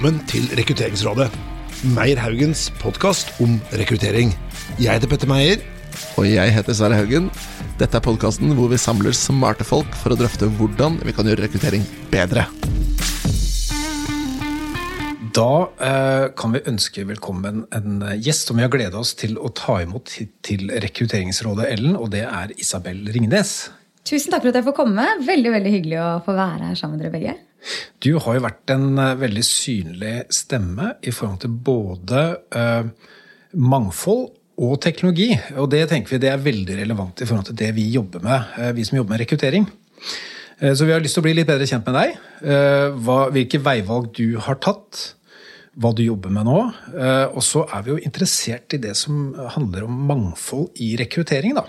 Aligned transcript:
velkommen 0.00 0.28
til 0.30 0.46
Rekrutteringsrådet. 0.56 1.26
Meyer 1.92 2.16
Haugens 2.22 2.70
podkast 2.80 3.34
om 3.44 3.58
rekruttering. 3.76 4.30
Jeg 4.80 4.94
heter 4.96 5.10
Petter 5.10 5.28
Meyer. 5.28 5.60
Og 6.16 6.24
jeg 6.24 6.54
heter 6.54 6.72
Sverre 6.72 6.96
Haugen. 6.96 7.26
Dette 7.76 7.98
er 7.98 8.04
podkasten 8.06 8.54
hvor 8.56 8.70
vi 8.72 8.78
samler 8.80 9.12
smarte 9.12 9.66
folk 9.68 9.90
for 10.00 10.14
å 10.14 10.16
drøfte 10.16 10.48
hvordan 10.56 10.96
vi 11.04 11.12
kan 11.12 11.28
gjøre 11.28 11.44
rekruttering 11.44 11.84
bedre. 12.08 12.46
Da 15.36 15.50
eh, 15.68 16.30
kan 16.32 16.56
vi 16.56 16.64
ønske 16.72 17.04
velkommen 17.10 17.66
en 17.68 18.00
gjest 18.24 18.48
som 18.48 18.56
vi 18.56 18.64
har 18.64 18.72
gleda 18.72 19.02
oss 19.04 19.12
til 19.20 19.36
å 19.36 19.52
ta 19.52 19.82
imot 19.84 20.16
til 20.40 20.72
Rekrutteringsrådet 20.80 21.68
Ellen, 21.74 22.00
og 22.00 22.08
det 22.16 22.24
er 22.24 22.56
Isabel 22.56 23.04
Ringnes. 23.12 23.68
Tusen 24.08 24.32
takk 24.32 24.48
for 24.48 24.54
at 24.54 24.62
jeg 24.62 24.70
får 24.72 24.80
komme. 24.80 25.10
Veldig 25.28 25.56
veldig 25.58 25.76
hyggelig 25.76 26.00
å 26.00 26.10
få 26.24 26.40
være 26.40 26.72
her 26.72 26.80
sammen 26.80 26.96
med 26.96 27.10
dere 27.10 27.16
begge. 27.18 27.38
Du 28.00 28.14
har 28.16 28.36
jo 28.36 28.44
vært 28.44 28.72
en 28.74 28.88
eh, 28.98 29.16
veldig 29.20 29.44
synlig 29.44 30.14
stemme 30.32 30.94
i 31.04 31.12
forhold 31.14 31.42
til 31.44 31.52
både 31.68 32.22
uh, 32.56 32.88
mangfold 33.52 34.30
og 34.60 34.74
teknologi. 34.84 35.30
Og 35.60 35.70
det 35.72 35.86
tenker 35.90 36.16
vi 36.16 36.22
det 36.22 36.32
er 36.32 36.42
veldig 36.44 36.80
relevant 36.80 37.20
i 37.20 37.28
forhold 37.28 37.50
til 37.50 37.60
det 37.60 37.70
vi 37.76 37.90
jobber 37.92 38.24
med, 38.24 38.56
uh, 38.58 38.70
vi 38.76 38.86
som 38.88 39.00
jobber 39.00 39.16
med 39.16 39.24
rekruttering. 39.24 39.68
Så 40.60 40.84
vi 40.84 40.92
har 40.92 41.00
lyst 41.00 41.16
til 41.16 41.22
å 41.22 41.24
bli 41.24 41.32
litt 41.32 41.48
bedre 41.48 41.64
kjent 41.64 41.86
med 41.88 41.94
deg. 41.96 42.16
Hva, 43.00 43.14
hvilke 43.32 43.62
veivalg 43.64 44.10
du 44.18 44.34
har 44.44 44.58
tatt. 44.60 44.98
Hva 45.80 45.94
du 45.96 46.02
jobber 46.04 46.34
med 46.36 46.44
nå. 46.44 46.56
Og 47.32 47.40
så 47.40 47.62
er 47.64 47.86
vi 47.86 47.94
jo 47.94 48.02
interessert 48.04 48.76
i 48.76 48.80
det 48.82 48.92
som 49.00 49.30
handler 49.54 49.86
om 49.86 50.02
mangfold 50.10 50.68
i 50.84 50.90
rekruttering. 51.00 51.56
da. 51.56 51.64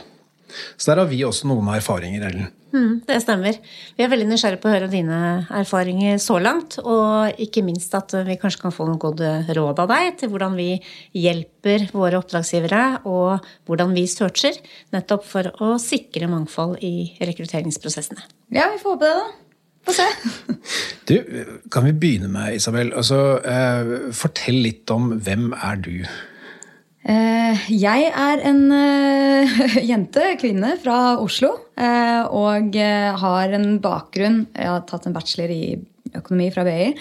Så 0.78 0.92
der 0.92 1.04
har 1.04 1.10
vi 1.12 1.22
også 1.28 1.50
noen 1.50 1.70
erfaringer, 1.76 2.28
Ellen. 2.30 2.50
Mm, 2.72 3.02
det 3.04 3.18
stemmer. 3.20 3.58
Vi 3.98 4.04
er 4.04 4.12
veldig 4.12 4.30
nysgjerrige 4.30 4.62
på 4.64 4.70
å 4.70 4.74
høre 4.74 4.88
dine 4.92 5.18
erfaringer 5.60 6.20
så 6.24 6.38
langt. 6.40 6.78
Og 6.80 7.42
ikke 7.44 7.64
minst 7.68 7.94
at 7.98 8.16
vi 8.28 8.38
kanskje 8.40 8.64
kan 8.64 8.76
få 8.76 8.88
noen 8.88 9.02
gode 9.02 9.32
råd 9.52 9.84
av 9.84 9.92
deg 9.92 10.16
til 10.22 10.32
hvordan 10.32 10.56
vi 10.60 10.70
hjelper 11.18 11.90
våre 11.96 12.22
oppdragsgivere, 12.22 13.04
og 13.12 13.44
hvordan 13.68 13.96
vi 13.98 14.08
searcher, 14.10 14.58
nettopp 14.96 15.28
for 15.28 15.52
å 15.64 15.76
sikre 15.82 16.32
mangfold 16.32 16.80
i 16.86 17.12
rekrutteringsprosessene. 17.20 18.24
Ja, 18.56 18.72
vi 18.72 18.80
får 18.82 18.96
håpe 18.96 19.10
det, 19.10 19.16
da. 19.20 19.30
Få 19.82 19.98
se. 19.98 20.10
Du, 21.10 21.18
kan 21.74 21.84
vi 21.84 21.92
begynne 21.98 22.30
med, 22.32 22.56
Isabel? 22.56 22.94
Altså, 22.96 23.42
eh, 23.44 24.12
fortell 24.16 24.62
litt 24.64 24.92
om 24.94 25.10
hvem 25.20 25.50
er 25.58 25.82
du? 25.82 25.96
Eh, 27.02 27.62
jeg 27.74 28.12
er 28.14 28.44
en 28.46 28.60
eh, 28.76 29.62
jente, 29.90 30.26
kvinne, 30.42 30.76
fra 30.82 31.18
Oslo. 31.22 31.54
Eh, 31.74 32.22
og 32.30 32.78
har 33.24 33.56
en 33.58 33.80
bakgrunn 33.82 34.44
Jeg 34.54 34.70
har 34.70 34.84
tatt 34.90 35.08
en 35.10 35.16
bachelor 35.16 35.50
i 35.54 35.64
økonomi 36.14 36.52
fra 36.54 36.66
BI 36.68 36.92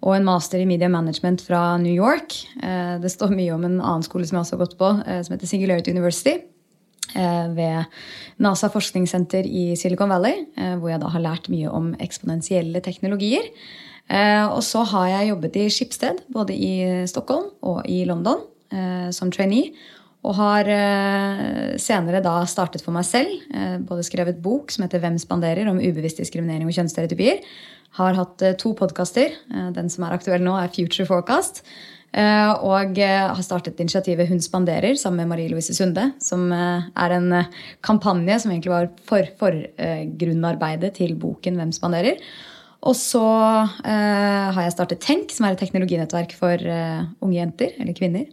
og 0.00 0.14
en 0.14 0.24
master 0.24 0.62
i 0.62 0.68
media 0.68 0.88
management 0.88 1.42
fra 1.44 1.76
New 1.76 1.92
York. 1.92 2.32
Det 2.56 3.10
står 3.12 3.34
mye 3.36 3.52
om 3.52 3.66
en 3.66 3.74
annen 3.82 4.04
skole 4.06 4.24
som 4.24 4.38
jeg 4.38 4.46
også 4.46 4.54
har 4.54 4.60
gått 4.62 4.76
på, 4.80 4.88
som 4.96 5.34
heter 5.34 5.50
Singularity 5.50 5.92
University. 5.92 6.32
Ved 7.12 7.84
NASA 8.40 8.70
forskningssenter 8.72 9.44
i 9.44 9.74
Silicon 9.76 10.08
Valley, 10.08 10.46
hvor 10.80 10.88
jeg 10.88 11.02
da 11.02 11.10
har 11.12 11.24
lært 11.26 11.50
mye 11.52 11.68
om 11.68 11.90
eksponentielle 12.00 12.80
teknologier. 12.80 13.44
Og 14.48 14.62
så 14.64 14.86
har 14.88 15.10
jeg 15.12 15.28
jobbet 15.34 15.60
i 15.60 15.66
Skipsted, 15.76 16.24
både 16.32 16.56
i 16.56 16.72
Stockholm 17.12 17.52
og 17.60 17.84
i 17.84 18.00
London 18.08 18.40
som 19.10 19.30
trainee. 19.34 19.72
Og 20.20 20.36
har 20.36 20.68
eh, 20.68 21.76
senere 21.80 22.20
da 22.24 22.34
startet 22.48 22.84
for 22.84 22.92
meg 22.92 23.06
selv. 23.08 23.32
Eh, 23.56 23.78
både 23.80 24.04
skrevet 24.04 24.40
bok 24.44 24.72
som 24.72 24.84
heter 24.84 25.00
'Hvem 25.00 25.16
spanderer?' 25.18 25.70
om 25.70 25.80
ubevisst 25.80 26.20
diskriminering 26.20 26.68
og 26.68 26.76
kjønnsstereotypier. 26.76 27.40
Har 27.96 28.14
hatt 28.14 28.42
eh, 28.42 28.52
to 28.52 28.74
podkaster. 28.74 29.32
Eh, 29.32 29.70
den 29.72 29.88
som 29.88 30.04
er 30.04 30.12
aktuell 30.12 30.44
nå, 30.44 30.52
er 30.60 30.68
Future 30.68 31.06
Forecast. 31.06 31.62
Eh, 32.12 32.52
og 32.66 32.98
har 32.98 33.42
startet 33.42 33.78
initiativet 33.78 34.28
Hun 34.28 34.40
spanderer 34.40 34.98
sammen 34.98 35.22
med 35.22 35.28
Marie 35.28 35.48
Louise 35.48 35.72
Sunde. 35.72 36.12
Som 36.20 36.52
er 36.52 37.10
en 37.14 37.46
kampanje 37.80 38.40
som 38.40 38.50
egentlig 38.50 38.72
var 38.72 38.90
forgrunnarbeidet 39.06 40.92
for 40.92 40.96
til 40.98 41.14
boken 41.16 41.56
'Hvem 41.56 41.72
spanderer?' 41.72 42.20
Og 42.82 42.94
så 42.96 43.20
har 43.84 44.62
jeg 44.62 44.72
startet 44.72 45.00
Tenk, 45.00 45.30
som 45.30 45.44
er 45.44 45.52
et 45.52 45.58
teknologinettverk 45.58 46.32
for 46.32 46.56
unge 47.20 47.36
jenter, 47.36 47.72
eller 47.78 47.92
kvinner. 47.92 48.24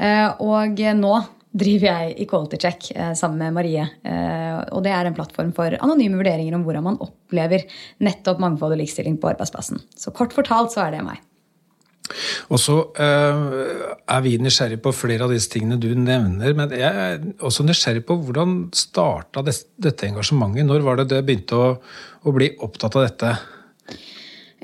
Eh, 0.00 0.28
og 0.42 0.80
nå 0.98 1.14
driver 1.54 1.86
jeg 1.86 2.14
Equality 2.24 2.58
Check 2.58 2.88
eh, 2.96 3.12
sammen 3.18 3.38
med 3.42 3.54
Marie. 3.58 3.84
Eh, 4.02 4.56
og 4.74 4.82
det 4.86 4.94
er 4.94 5.06
en 5.06 5.14
plattform 5.16 5.52
for 5.54 5.76
anonyme 5.78 6.18
vurderinger 6.18 6.56
om 6.56 6.64
hvordan 6.66 6.88
man 6.88 6.98
opplever 7.04 7.66
nettopp 8.02 8.42
mangfold 8.42 8.74
og 8.74 8.82
likestilling 8.82 9.20
på 9.22 9.30
arbeidsplassen. 9.30 9.82
Så 9.94 10.14
kort 10.16 10.34
fortalt 10.34 10.74
så 10.74 10.86
er 10.86 10.96
det 10.96 11.06
meg. 11.06 11.22
Og 12.52 12.58
så 12.60 12.74
er 13.00 14.18
vi 14.20 14.34
nysgjerrig 14.36 14.76
på 14.84 14.90
flere 14.92 15.24
av 15.24 15.30
disse 15.32 15.48
tingene 15.54 15.78
du 15.80 15.86
nevner. 15.96 16.52
Men 16.52 16.74
jeg 16.76 16.84
er 16.84 17.22
også 17.40 17.64
nysgjerrig 17.64 18.02
på 18.04 18.18
hvordan 18.26 18.66
starta 18.76 19.40
dette 19.40 20.10
engasjementet? 20.10 20.68
Når 20.68 20.84
var 20.84 21.00
det 21.00 21.06
det 21.14 21.22
begynte 21.24 21.56
å, 21.56 21.70
å 21.80 22.34
bli 22.36 22.50
opptatt 22.66 22.98
av 23.00 23.06
dette? 23.06 23.32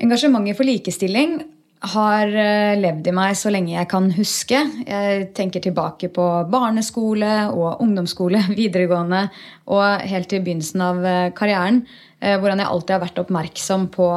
Engasjementet 0.05 0.59
for 0.59 0.69
likestilling 0.69 1.39
har 1.81 2.29
eh, 2.29 2.77
levd 2.77 3.07
i 3.09 3.13
meg 3.15 3.33
så 3.37 3.49
lenge 3.49 3.73
jeg 3.73 3.89
kan 3.89 4.11
huske. 4.13 4.59
Jeg 4.85 5.29
tenker 5.37 5.63
tilbake 5.63 6.11
på 6.13 6.25
barneskole 6.51 7.31
og 7.49 7.81
ungdomsskole, 7.81 8.43
videregående 8.59 9.25
og 9.71 10.05
helt 10.11 10.29
til 10.29 10.43
begynnelsen 10.45 10.83
av 10.85 11.01
eh, 11.07 11.31
karrieren. 11.37 11.81
Eh, 12.21 12.37
hvordan 12.37 12.61
jeg 12.61 12.69
alltid 12.69 12.95
har 12.95 13.01
vært 13.01 13.21
oppmerksom 13.23 13.87
på 13.95 14.09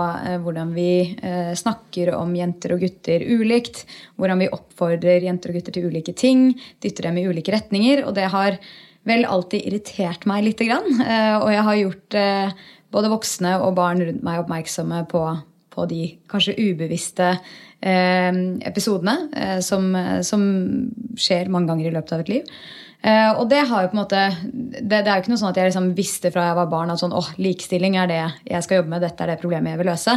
hvordan 0.44 0.74
vi 0.76 0.88
snakker 1.56 2.12
om 2.18 2.34
jenter 2.36 2.74
og 2.74 2.84
gutter 2.84 3.24
ulikt. 3.24 3.84
Hvordan 4.20 4.44
vi 4.44 4.50
oppfordrer 4.52 5.24
jenter 5.24 5.52
og 5.52 5.58
gutter 5.58 5.78
til 5.78 5.88
ulike 5.88 6.12
ting, 6.12 6.50
dytter 6.84 7.08
dem 7.08 7.22
i 7.22 7.24
ulike 7.30 7.54
retninger. 7.54 8.04
Og 8.04 8.12
det 8.18 8.28
har 8.34 8.60
vel 9.08 9.24
alltid 9.24 9.64
irritert 9.64 10.28
meg 10.28 10.44
lite 10.44 10.68
grann. 10.68 11.00
Og 11.44 11.48
jeg 11.52 11.64
har 11.64 11.80
gjort 11.80 12.20
både 12.94 13.10
voksne 13.12 13.56
og 13.64 13.74
barn 13.76 14.00
rundt 14.04 14.24
meg 14.24 14.44
oppmerksomme 14.44 15.02
på 15.10 15.24
på 15.74 15.86
de 15.90 16.00
kanskje 16.30 16.56
ubevisste 16.60 17.34
eh, 17.34 18.30
episodene 18.70 19.18
eh, 19.34 19.58
som, 19.64 19.90
som, 20.26 20.48
skjer 21.18 21.52
mange 21.52 21.70
ganger 21.70 21.90
i 21.90 21.94
løpet 21.94 22.16
av 22.16 22.24
et 22.24 22.32
liv. 22.32 22.56
Eh, 23.04 23.30
og 23.36 23.50
det 23.50 23.66
har 23.68 23.84
jo 23.84 23.90
på 23.92 23.98
en 23.98 24.00
måte 24.00 24.20
det, 24.48 24.88
det, 24.88 25.04
er 25.04 25.18
jo 25.18 25.24
ikke 25.24 25.34
noe 25.34 25.42
sånn 25.42 25.50
at 25.52 25.60
jeg 25.60 25.68
liksom 25.68 25.90
visste 25.98 26.32
fra 26.32 26.48
jeg 26.48 26.56
var 26.56 26.70
barn 26.72 26.92
at 26.94 27.02
sånn, 27.02 27.12
åh, 27.12 27.34
likestilling 27.36 27.98
er 28.00 28.08
det 28.08 28.22
jeg 28.48 28.64
skal 28.64 28.80
jobbe 28.80 28.94
med, 28.94 29.04
dette 29.04 29.26
er 29.26 29.34
det 29.34 29.40
problemet 29.42 29.74
jeg 29.74 29.82
vil 29.82 29.90
løse. 29.92 30.16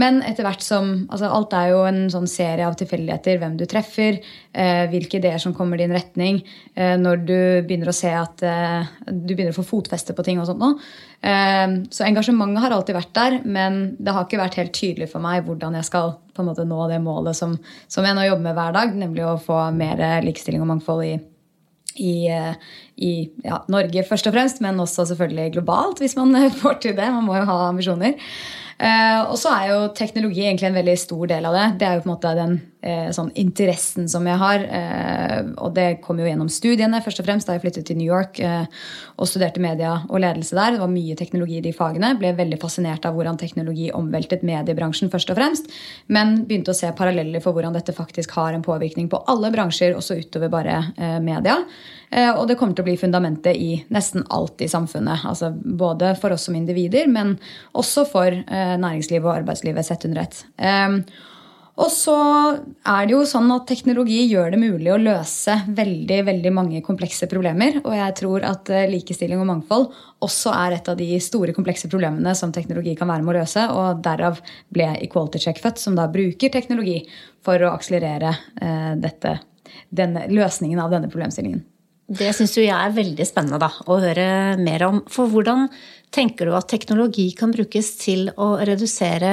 Men 0.00 0.20
etter 0.26 0.46
hvert 0.46 0.62
som 0.64 0.88
altså 1.06 1.28
Alt 1.30 1.54
er 1.54 1.68
jo 1.70 1.82
en 1.86 2.00
sånn 2.10 2.26
serie 2.30 2.66
av 2.66 2.74
tilfeldigheter. 2.78 3.38
Hvem 3.40 3.56
du 3.60 3.64
treffer, 3.70 4.18
eh, 4.52 4.84
hvilke 4.90 5.20
ideer 5.20 5.38
som 5.42 5.54
kommer 5.54 5.78
din 5.78 5.94
retning. 5.94 6.40
Eh, 6.74 6.96
når 6.98 7.22
du 7.28 7.36
begynner 7.66 7.92
å 7.92 7.96
se 7.96 8.10
at 8.10 8.42
eh, 8.42 8.90
du 9.06 9.34
begynner 9.34 9.54
å 9.54 9.60
få 9.60 9.66
fotfeste 9.68 10.16
på 10.16 10.24
ting 10.26 10.40
og 10.42 10.48
sånt 10.50 10.62
nå. 10.62 10.72
Eh, 11.22 11.76
så 11.94 12.08
engasjementet 12.08 12.64
har 12.64 12.74
alltid 12.74 12.98
vært 12.98 13.14
der, 13.14 13.38
men 13.44 13.94
det 13.98 14.16
har 14.16 14.26
ikke 14.26 14.42
vært 14.42 14.58
helt 14.58 14.74
tydelig 14.74 15.12
for 15.12 15.22
meg 15.24 15.46
hvordan 15.46 15.78
jeg 15.78 15.90
skal 15.90 16.16
på 16.34 16.42
en 16.42 16.50
måte 16.50 16.66
nå 16.66 16.88
det 16.90 16.98
målet 17.02 17.38
som, 17.38 17.54
som 17.86 18.06
jeg 18.06 18.18
nå 18.18 18.26
jobber 18.26 18.48
med 18.48 18.58
hver 18.58 18.74
dag, 18.74 18.98
nemlig 18.98 19.22
å 19.28 19.38
få 19.38 19.60
mer 19.76 20.02
likestilling 20.26 20.64
og 20.64 20.72
mangfold 20.74 21.06
i 21.06 21.14
i, 21.94 22.26
eh, 22.26 22.54
i 22.96 23.12
ja, 23.44 23.60
Norge 23.70 24.04
først 24.08 24.28
og 24.28 24.34
fremst, 24.36 24.60
men 24.64 24.80
også 24.82 25.06
selvfølgelig 25.10 25.54
globalt, 25.58 26.02
hvis 26.02 26.16
man 26.18 26.34
får 26.62 26.80
til 26.82 26.96
det. 26.98 27.10
Man 27.14 27.26
må 27.28 27.38
jo 27.38 27.48
ha 27.48 27.58
ambisjoner. 27.68 28.16
Uh, 28.74 29.30
og 29.30 29.36
så 29.38 29.52
er 29.54 29.70
jo 29.70 29.80
teknologi 29.94 30.42
egentlig 30.44 30.70
en 30.70 30.78
veldig 30.80 30.96
stor 30.98 31.28
del 31.30 31.46
av 31.48 31.58
det. 31.58 31.66
Det 31.80 31.88
er 31.88 31.98
jo 31.98 32.04
på 32.04 32.10
en 32.10 32.14
måte 32.14 32.34
den 32.38 32.56
sånn 33.16 33.30
interessen 33.40 34.08
som 34.10 34.26
jeg 34.28 34.38
har. 34.40 34.64
Uh, 34.68 35.52
og 35.64 35.74
det 35.76 36.00
kom 36.04 36.20
jo 36.20 36.28
gjennom 36.28 36.50
studiene 36.52 37.00
først 37.04 37.22
og 37.22 37.28
fremst 37.28 37.48
da 37.48 37.56
jeg 37.56 37.64
flyttet 37.64 37.88
til 37.88 37.98
New 37.98 38.08
York 38.08 38.40
og 38.44 39.28
studerte 39.28 39.62
media 39.62 39.94
og 40.08 40.20
ledelse 40.22 40.56
der. 40.56 40.74
Det 40.74 40.82
var 40.82 40.92
mye 40.92 41.16
teknologi 41.18 41.58
i 41.58 41.64
de 41.64 41.72
fagene. 41.74 42.12
Ble 42.18 42.34
veldig 42.36 42.58
fascinert 42.60 43.06
av 43.08 43.16
hvordan 43.16 43.38
teknologi 43.40 43.90
omveltet 43.94 44.44
mediebransjen 44.46 45.10
først 45.12 45.32
og 45.32 45.38
fremst. 45.38 45.70
Men 46.12 46.36
begynte 46.48 46.74
å 46.74 46.76
se 46.76 46.90
paralleller 46.96 47.42
for 47.44 47.56
hvordan 47.56 47.76
dette 47.76 47.94
faktisk 47.96 48.34
har 48.38 48.54
en 48.54 48.64
påvirkning 48.64 49.08
på 49.12 49.22
alle 49.30 49.50
bransjer, 49.54 49.94
også 49.96 50.18
utover 50.20 50.52
bare 50.52 50.80
media. 51.22 51.60
Og 52.34 52.44
det 52.50 52.58
kommer 52.58 52.76
til 52.76 52.84
å 52.84 52.88
bli 52.88 52.98
fundamentet 53.00 53.56
i 53.58 53.78
nesten 53.94 54.26
alt 54.34 54.62
i 54.62 54.70
samfunnet. 54.70 55.24
Altså 55.30 55.52
både 55.54 56.14
for 56.20 56.34
oss 56.34 56.48
som 56.48 56.58
individer, 56.58 57.08
men 57.10 57.36
også 57.78 58.06
for 58.10 58.34
Eh, 58.54 58.76
næringslivet 58.78 59.28
og 59.28 59.36
arbeidslivet 59.36 59.86
sett 59.86 60.04
under 60.04 60.22
ett. 60.22 60.46
Og 61.74 61.88
så 61.90 62.14
er 62.86 63.06
det 63.06 63.16
jo 63.16 63.24
sånn 63.26 63.50
at 63.50 63.64
teknologi 63.66 64.20
gjør 64.30 64.52
det 64.54 64.60
mulig 64.62 64.92
å 64.94 64.98
løse 65.00 65.56
veldig 65.74 66.20
veldig 66.28 66.52
mange 66.54 66.82
komplekse 66.86 67.26
problemer. 67.30 67.80
Og 67.82 67.96
jeg 67.98 68.14
tror 68.20 68.46
at 68.46 68.70
eh, 68.70 68.86
likestilling 68.92 69.42
og 69.42 69.48
mangfold 69.48 69.88
også 70.22 70.52
er 70.54 70.76
et 70.76 70.90
av 70.90 70.98
de 71.00 71.08
store 71.22 71.54
komplekse 71.56 71.90
problemene 71.90 72.36
som 72.38 72.54
teknologi 72.54 72.94
kan 72.98 73.10
være 73.10 73.26
med 73.26 73.34
å 73.34 73.38
løse. 73.40 73.66
Og 73.74 74.04
derav 74.06 74.38
ble 74.74 74.92
Equality 75.02 75.42
Check 75.42 75.58
født, 75.64 75.82
som 75.82 75.98
da 75.98 76.06
bruker 76.12 76.54
teknologi 76.54 77.00
for 77.44 77.58
å 77.58 77.74
akselerere 77.74 78.30
eh, 78.62 78.92
dette, 79.02 79.40
denne, 79.90 80.28
løsningen 80.30 80.78
av 80.78 80.94
denne 80.94 81.10
problemstillingen. 81.10 81.64
Det 82.14 82.30
syns 82.36 82.54
jo 82.54 82.62
jeg 82.62 82.76
er 82.76 82.94
veldig 82.94 83.26
spennende 83.26 83.58
da, 83.58 83.70
å 83.90 83.98
høre 83.98 84.28
mer 84.60 84.86
om. 84.86 85.02
For 85.10 85.26
hvordan 85.32 85.66
tenker 86.14 86.48
du 86.48 86.54
at 86.56 86.68
teknologi 86.70 87.28
kan 87.36 87.52
brukes 87.54 87.94
til 88.00 88.28
å 88.38 88.54
redusere, 88.62 89.32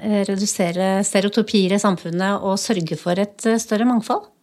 eh, 0.00 0.22
redusere 0.28 1.04
stereotypier 1.04 1.76
i 1.76 1.82
samfunnet 1.82 2.42
og 2.42 2.60
sørge 2.60 2.98
for 3.00 3.20
et 3.20 3.46
eh, 3.46 3.60
større 3.60 3.88
mangfold? 3.88 4.33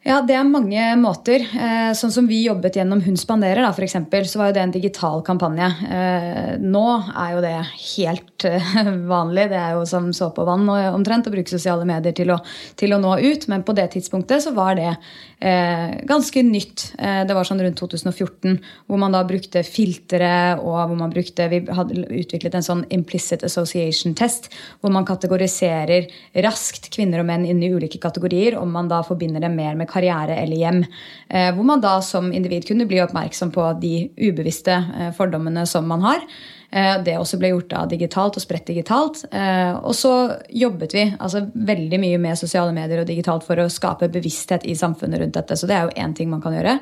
Ja, 0.00 0.22
det 0.24 0.32
er 0.32 0.46
mange 0.48 0.80
måter. 0.96 1.42
Eh, 1.44 1.90
sånn 1.92 2.12
som 2.14 2.24
vi 2.24 2.38
jobbet 2.46 2.78
gjennom 2.78 3.02
Hun 3.04 3.18
spanderer, 3.20 3.60
da, 3.60 3.72
eksempel, 3.84 4.24
så 4.24 4.38
var 4.40 4.48
jo 4.48 4.54
det 4.56 4.62
en 4.62 4.72
digital 4.72 5.20
kampanje. 5.20 5.66
Eh, 5.92 6.54
nå 6.56 6.84
er 7.12 7.34
jo 7.34 7.42
det 7.44 7.52
helt 7.98 8.46
eh, 8.48 8.70
vanlig. 9.12 9.50
Det 9.52 9.58
er 9.60 9.74
jo 9.76 9.84
som 9.84 10.08
såpe 10.16 10.40
og 10.40 10.48
vann 10.48 10.64
omtrent 10.94 11.28
å 11.28 11.34
bruke 11.34 11.52
sosiale 11.52 11.84
medier 11.84 12.16
til 12.16 12.32
å, 12.32 12.38
til 12.80 12.96
å, 12.96 13.00
nå 13.02 13.18
ut. 13.20 13.44
Men 13.52 13.66
på 13.66 13.76
det 13.76 13.90
tidspunktet 13.92 14.46
så 14.46 14.54
var 14.56 14.80
det 14.80 14.94
ganske 15.40 16.42
nytt. 16.44 16.82
Det 17.00 17.32
var 17.32 17.46
sånn 17.48 17.62
rundt 17.64 17.78
2014 17.80 18.58
hvor 18.90 18.98
man 19.00 19.14
da 19.14 19.22
brukte 19.24 19.62
filtre, 19.64 20.58
og 20.60 20.90
hvor 20.90 20.98
man 21.00 21.08
brukte 21.14 21.46
Vi 21.48 21.62
hadde 21.64 22.02
utviklet 22.18 22.58
en 22.58 22.66
sånn 22.66 22.82
implicit 22.92 23.46
association 23.48 24.12
test, 24.12 24.50
hvor 24.82 24.92
man 24.92 25.08
kategoriserer 25.08 26.10
raskt 26.44 26.90
kvinner 26.92 27.22
og 27.22 27.30
menn 27.30 27.46
inn 27.48 27.64
i 27.64 27.72
ulike 27.72 27.96
kategorier, 28.02 28.58
om 28.60 28.68
man 28.68 28.92
da 28.92 29.00
forbinder 29.06 29.40
dem 29.40 29.56
mer 29.56 29.80
med 29.80 29.88
karriere 29.90 30.38
eller 30.40 30.56
hjem. 30.56 30.80
Eh, 31.28 31.50
hvor 31.54 31.66
man 31.66 31.82
da 31.82 31.98
som 32.04 32.32
individ 32.32 32.66
kunne 32.68 32.86
bli 32.88 33.00
oppmerksom 33.02 33.52
på 33.54 33.66
de 33.82 33.94
ubevisste 34.20 34.74
eh, 34.74 35.12
fordommene 35.16 35.66
som 35.68 35.88
man 35.88 36.04
har. 36.06 36.24
Eh, 36.70 36.96
det 37.06 37.16
også 37.18 37.38
ble 37.40 37.52
gjort 37.52 37.70
da 37.72 37.84
digitalt 37.90 38.38
og 38.38 38.44
spredt 38.44 38.70
digitalt. 38.70 39.24
Og 39.30 39.94
så 39.96 40.12
jobbet 40.48 40.94
vi 40.94 41.06
altså 41.18 41.46
veldig 41.54 41.98
mye 42.02 42.20
med 42.22 42.38
sosiale 42.38 42.74
medier 42.76 43.02
og 43.02 43.10
digitalt 43.10 43.46
for 43.46 43.58
å 43.58 43.70
skape 43.72 44.10
bevissthet 44.12 44.66
i 44.68 44.78
samfunnet 44.78 45.22
rundt 45.22 45.36
dette. 45.38 45.58
Så 45.58 45.68
det 45.70 45.76
er 45.76 45.88
jo 45.88 45.98
én 45.98 46.14
ting 46.16 46.30
man 46.30 46.42
kan 46.44 46.54
gjøre. 46.54 46.78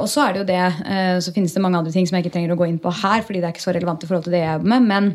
Og 0.00 0.06
så 0.08 0.22
er 0.24 0.32
det 0.32 0.40
jo 0.40 0.48
det, 0.48 0.62
så 1.20 1.32
finnes 1.34 1.52
det 1.52 1.60
mange 1.60 1.76
andre 1.76 1.92
ting 1.92 2.06
som 2.08 2.16
jeg 2.16 2.24
ikke 2.24 2.38
trenger 2.38 2.54
å 2.54 2.56
gå 2.56 2.70
inn 2.70 2.78
på 2.80 2.88
her, 3.02 3.20
fordi 3.20 3.42
det 3.42 3.50
er 3.50 3.52
ikke 3.52 3.66
så 3.66 3.74
relevant 3.76 4.00
i 4.00 4.08
forhold 4.08 4.24
til 4.24 4.32
det 4.38 4.40
jeg 4.40 4.54
jobber 4.56 4.70
med. 4.72 4.86
men 4.88 5.10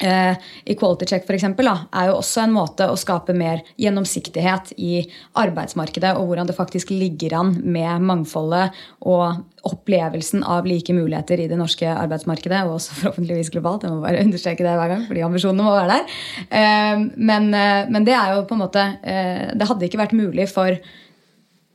Equality 0.00 1.06
check 1.06 1.26
for 1.26 1.36
eksempel, 1.36 1.68
da, 1.70 1.86
er 1.94 2.10
jo 2.10 2.18
også 2.18 2.44
en 2.44 2.54
måte 2.56 2.88
å 2.90 2.98
skape 2.98 3.34
mer 3.36 3.62
gjennomsiktighet 3.80 4.74
i 4.82 5.04
arbeidsmarkedet, 5.38 6.16
og 6.18 6.28
hvordan 6.28 6.50
det 6.50 6.56
faktisk 6.56 6.90
ligger 6.94 7.36
an 7.38 7.54
med 7.62 8.04
mangfoldet 8.06 8.74
og 9.06 9.44
opplevelsen 9.64 10.42
av 10.44 10.66
like 10.68 10.92
muligheter 10.92 11.40
i 11.40 11.48
det 11.48 11.58
norske 11.58 11.88
arbeidsmarkedet, 11.88 12.64
og 12.66 12.78
også 12.78 12.94
forhåpentligvis 12.98 13.52
globalt. 13.54 13.86
Jeg 13.86 13.94
må 13.94 14.02
bare 14.04 14.24
understreke 14.24 14.66
det 14.66 14.74
hver 14.78 14.92
gang, 14.92 15.06
fordi 15.08 15.24
ambisjonene 15.26 15.66
må 15.66 15.76
være 15.76 15.96
der. 15.96 16.18
Uh, 16.50 17.06
men, 17.16 17.48
uh, 17.54 17.86
men, 17.88 18.04
det 18.04 18.16
er 18.18 18.34
jo 18.34 18.44
på 18.48 18.56
en 18.56 18.64
måte 18.64 18.82
Det 19.04 19.66
hadde 19.68 19.86
ikke 19.86 20.00
vært 20.00 20.14
mulig 20.16 20.46
for 20.50 20.76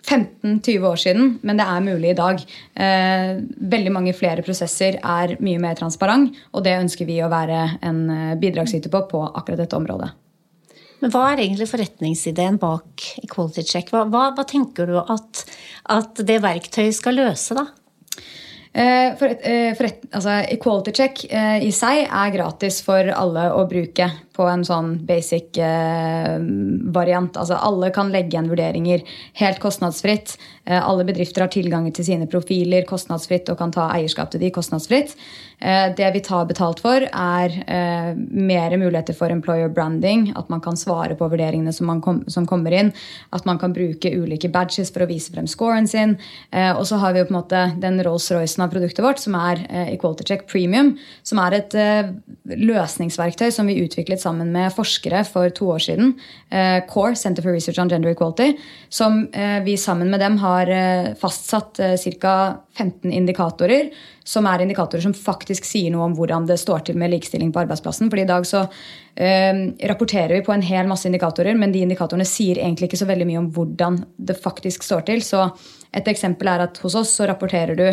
15-20 0.07 0.85
år 0.89 0.99
siden, 0.99 1.33
men 1.45 1.59
det 1.59 1.65
er 1.67 1.83
mulig 1.85 2.13
i 2.13 2.17
dag. 2.17 2.41
Eh, 2.79 3.41
veldig 3.73 3.93
mange 3.93 4.15
flere 4.17 4.45
prosesser 4.45 4.97
er 4.99 5.35
mye 5.43 5.59
mer 5.61 5.77
transparent, 5.79 6.37
og 6.53 6.65
det 6.65 6.77
ønsker 6.79 7.09
vi 7.09 7.19
å 7.21 7.29
være 7.31 7.61
en 7.85 8.01
eh, 8.13 8.37
bidragsyter 8.39 8.91
på 8.93 9.03
på 9.11 9.23
akkurat 9.27 9.63
dette 9.63 9.77
området. 9.77 10.11
Men 10.99 11.13
Hva 11.13 11.29
er 11.31 11.43
egentlig 11.45 11.69
forretningsideen 11.71 12.57
bak 12.59 13.05
Equality 13.23 13.63
Check? 13.63 13.91
Hva, 13.93 14.03
hva, 14.11 14.29
hva 14.35 14.43
tenker 14.47 14.89
du 14.89 14.97
at, 14.99 15.45
at 15.95 16.23
det 16.27 16.41
verktøyet 16.43 16.97
skal 16.97 17.19
løse, 17.21 17.55
da? 17.55 17.69
Eh, 18.73 19.15
for, 19.17 19.33
for 19.77 19.87
altså, 20.13 20.33
Equality 20.53 20.91
check 20.93 21.23
eh, 21.25 21.63
i 21.65 21.71
seg 21.73 22.03
er 22.05 22.33
gratis 22.35 22.83
for 22.85 23.07
alle 23.15 23.47
å 23.55 23.63
bruke 23.69 24.11
på 24.39 24.47
en 24.47 24.63
sånn 24.63 24.93
basic 25.07 25.59
eh, 25.59 26.37
variant. 26.95 27.35
Altså 27.35 27.59
alle 27.59 27.91
kan 27.95 28.13
legge 28.13 28.37
igjen 28.37 28.47
vurderinger 28.51 29.03
helt 29.41 29.59
kostnadsfritt. 29.59 30.37
Eh, 30.63 30.79
alle 30.79 31.03
bedrifter 31.07 31.43
har 31.43 31.51
tilgang 31.51 31.89
til 31.91 32.07
sine 32.07 32.29
profiler 32.31 32.87
kostnadsfritt 32.87 33.51
og 33.51 33.59
kan 33.59 33.75
ta 33.75 33.89
eierskap 33.97 34.31
til 34.31 34.45
de 34.45 34.53
kostnadsfritt. 34.55 35.17
Eh, 35.59 35.95
det 35.95 36.11
vi 36.15 36.21
tar 36.23 36.45
betalt 36.47 36.79
for, 36.79 37.03
er 37.03 37.55
eh, 37.67 38.13
mer 38.15 38.75
muligheter 38.79 39.15
for 39.17 39.31
employer 39.33 39.69
branding. 39.69 40.29
At 40.39 40.49
man 40.49 40.61
kan 40.63 40.77
svare 40.79 41.17
på 41.19 41.27
vurderingene 41.27 41.73
som, 41.75 41.91
kom, 42.01 42.23
som, 42.31 42.47
kommer 42.47 42.75
inn. 42.75 42.93
At 43.35 43.45
man 43.49 43.59
kan 43.59 43.75
bruke 43.75 44.11
ulike 44.15 44.51
badges 44.51 44.93
for 44.93 45.03
å 45.03 45.09
vise 45.09 45.33
frem 45.33 45.49
scoren 45.51 45.87
sin. 45.89 46.15
Eh, 46.51 46.71
og 46.71 46.85
så 46.87 47.01
har 47.03 47.13
vi 47.13 47.23
jo 47.23 47.27
på 47.27 47.35
en 47.35 47.39
måte 47.41 47.65
den 47.81 47.99
Rolls-Roycen 48.05 48.63
av 48.63 48.71
produktet 48.71 49.03
vårt, 49.03 49.19
som 49.19 49.35
er 49.39 49.65
eh, 49.67 49.93
Equality 49.97 50.29
Check 50.29 50.47
Premium. 50.47 50.95
Som 51.27 51.41
er 51.43 51.59
et 51.59 51.75
løsningsverktøy 52.49 53.49
som 53.53 53.67
vi 53.67 53.79
utviklet 53.83 54.21
sammen 54.21 54.28
sammen 54.29 54.53
med 54.53 54.73
forskere 54.75 55.23
for 55.27 55.49
to 55.55 55.71
år 55.73 55.81
siden, 55.83 56.13
eh, 56.51 56.85
CORE, 56.87 57.15
Center 57.15 57.43
for 57.43 57.51
Research 57.51 57.79
on 57.79 57.89
Gender 57.89 58.11
Equality, 58.13 58.53
som 58.89 59.27
eh, 59.33 59.59
vi 59.63 59.77
sammen 59.77 60.09
med 60.09 60.19
dem 60.19 60.37
har 60.37 60.69
eh, 60.69 61.13
fastsatt 61.19 61.79
ca. 62.21 62.35
15 62.77 63.11
indikatorer, 63.11 63.89
som 64.23 64.45
er 64.47 64.61
indikatorer 64.63 65.03
som 65.03 65.13
faktisk 65.13 65.65
sier 65.65 65.91
noe 65.91 66.05
om 66.05 66.13
hvordan 66.15 66.45
det 66.47 66.59
står 66.61 66.85
til 66.87 66.99
med 66.99 67.11
likestilling 67.11 67.51
på 67.51 67.59
arbeidsplassen. 67.65 68.09
fordi 68.09 68.23
i 68.23 68.29
dag 68.29 68.45
så 68.45 68.61
rapporterer 69.83 70.37
vi 70.37 70.45
på 70.45 70.53
en 70.53 70.61
hel 70.63 70.87
masse 70.87 71.09
indikatorer, 71.09 71.57
men 71.59 71.73
de 71.73 71.81
indikatorene 71.83 72.23
sier 72.23 72.61
egentlig 72.61 72.87
ikke 72.87 73.01
så 73.01 73.09
veldig 73.09 73.27
mye 73.27 73.41
om 73.41 73.49
hvordan 73.51 73.97
det 74.15 74.37
faktisk 74.39 74.85
står 74.85 75.01
til. 75.09 75.19
Så 75.25 75.43
et 75.91 76.07
eksempel 76.07 76.47
er 76.47 76.63
at 76.69 76.79
hos 76.79 76.95
oss 76.95 77.17
så 77.19 77.27
rapporterer 77.27 77.75
du 77.75 77.83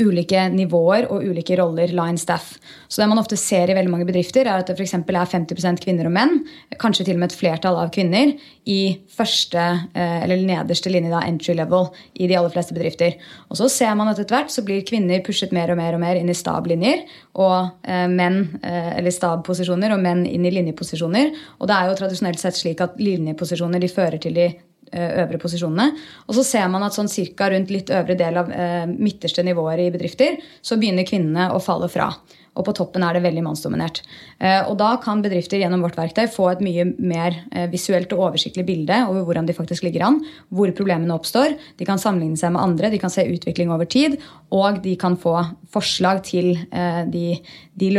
ulike 0.00 0.46
nivåer 0.52 1.06
og 1.12 1.24
ulike 1.24 1.56
roller, 1.60 1.92
line 1.94 2.18
staff. 2.18 2.54
Så 2.88 3.02
Det 3.02 3.08
man 3.08 3.20
ofte 3.20 3.36
ser 3.36 3.70
i 3.70 3.74
veldig 3.76 3.90
mange 3.92 4.06
bedrifter, 4.08 4.46
er 4.46 4.60
at 4.60 4.66
det 4.66 4.76
f.eks. 4.78 4.94
er 4.94 5.04
50% 5.04 5.82
kvinner 5.84 6.08
og 6.08 6.14
menn, 6.14 6.40
kanskje 6.80 7.04
til 7.06 7.18
og 7.18 7.22
med 7.22 7.30
et 7.30 7.38
flertall 7.38 7.76
av 7.78 7.92
kvinner, 7.94 8.34
i 8.66 9.00
første 9.10 9.58
eh, 9.94 10.22
eller 10.24 10.42
nederste 10.46 10.90
linje, 10.92 11.10
da, 11.12 11.22
entry 11.26 11.54
level, 11.54 11.90
i 12.14 12.28
de 12.30 12.36
aller 12.38 12.52
fleste 12.52 12.74
bedrifter. 12.76 13.16
Og 13.48 13.60
så 13.60 13.68
ser 13.72 13.94
man 13.98 14.10
at 14.10 14.18
etter 14.18 14.36
hvert 14.36 14.52
så 14.52 14.64
blir 14.66 14.84
kvinner 14.86 15.22
pushet 15.26 15.52
mer 15.52 15.72
og 15.72 15.80
mer 15.80 15.96
og 15.96 16.02
mer 16.02 16.20
inn 16.20 16.30
i 16.30 16.36
stablinjer, 16.36 17.04
og 17.40 17.84
eh, 17.84 18.06
menn, 18.10 18.42
eh, 18.62 18.96
eller 18.98 19.14
stabposisjoner, 19.14 19.94
og 19.94 20.02
menn 20.02 20.26
inn 20.26 20.46
i 20.46 20.54
linjeposisjoner. 20.54 21.32
Og 21.60 21.70
det 21.70 21.76
er 21.76 21.90
jo 21.90 22.00
tradisjonelt 22.02 22.42
sett 22.42 22.58
slik 22.58 22.82
at 22.84 22.98
linjeposisjoner 23.00 23.82
de 23.82 23.92
fører 23.92 24.20
til 24.22 24.36
de 24.38 24.50
øvre 24.90 25.38
posisjonene. 25.38 25.92
Og 26.26 26.34
så 26.38 26.44
ser 26.46 26.68
man 26.72 26.82
at 26.86 26.96
sånn 26.96 27.10
cirka 27.10 27.50
rundt 27.52 27.70
litt 27.70 27.92
øvre 27.94 28.16
del 28.18 28.40
av 28.40 28.50
eh, 28.50 28.86
midterste 28.90 29.44
nivåer 29.46 29.84
i 29.84 29.90
bedrifter, 29.94 30.40
så 30.62 30.78
begynner 30.80 31.06
kvinnene 31.08 31.50
å 31.54 31.60
falle 31.62 31.90
fra. 31.92 32.10
Og 32.58 32.66
på 32.66 32.74
toppen 32.74 33.04
er 33.06 33.14
det 33.14 33.22
veldig 33.22 33.44
mannsdominert. 33.46 34.00
Eh, 34.42 34.66
og 34.66 34.74
da 34.80 34.94
kan 35.02 35.22
bedrifter 35.22 35.60
gjennom 35.60 35.84
vårt 35.84 35.98
verktøy 35.98 36.26
få 36.32 36.48
et 36.50 36.62
mye 36.64 36.86
mer 36.98 37.36
eh, 37.54 37.68
visuelt 37.70 38.10
og 38.16 38.24
oversiktlig 38.26 38.64
bilde 38.66 38.96
over 39.06 39.22
hvordan 39.28 39.46
de 39.46 39.54
faktisk 39.56 39.86
ligger 39.86 40.08
an, 40.08 40.18
hvor 40.50 40.72
problemene 40.76 41.14
oppstår. 41.14 41.54
De 41.78 41.86
kan 41.86 42.00
sammenligne 42.00 42.40
seg 42.40 42.54
med 42.54 42.62
andre, 42.64 42.90
de 42.90 42.98
kan 43.00 43.12
se 43.12 43.26
utvikling 43.30 43.70
over 43.70 43.86
tid, 43.90 44.18
og 44.50 44.80
de 44.82 44.96
kan 44.98 45.14
få 45.20 45.36
forslag 45.70 46.24
til, 46.26 46.56
eh, 46.74 47.02
de, 47.12 47.38
de 47.78 47.90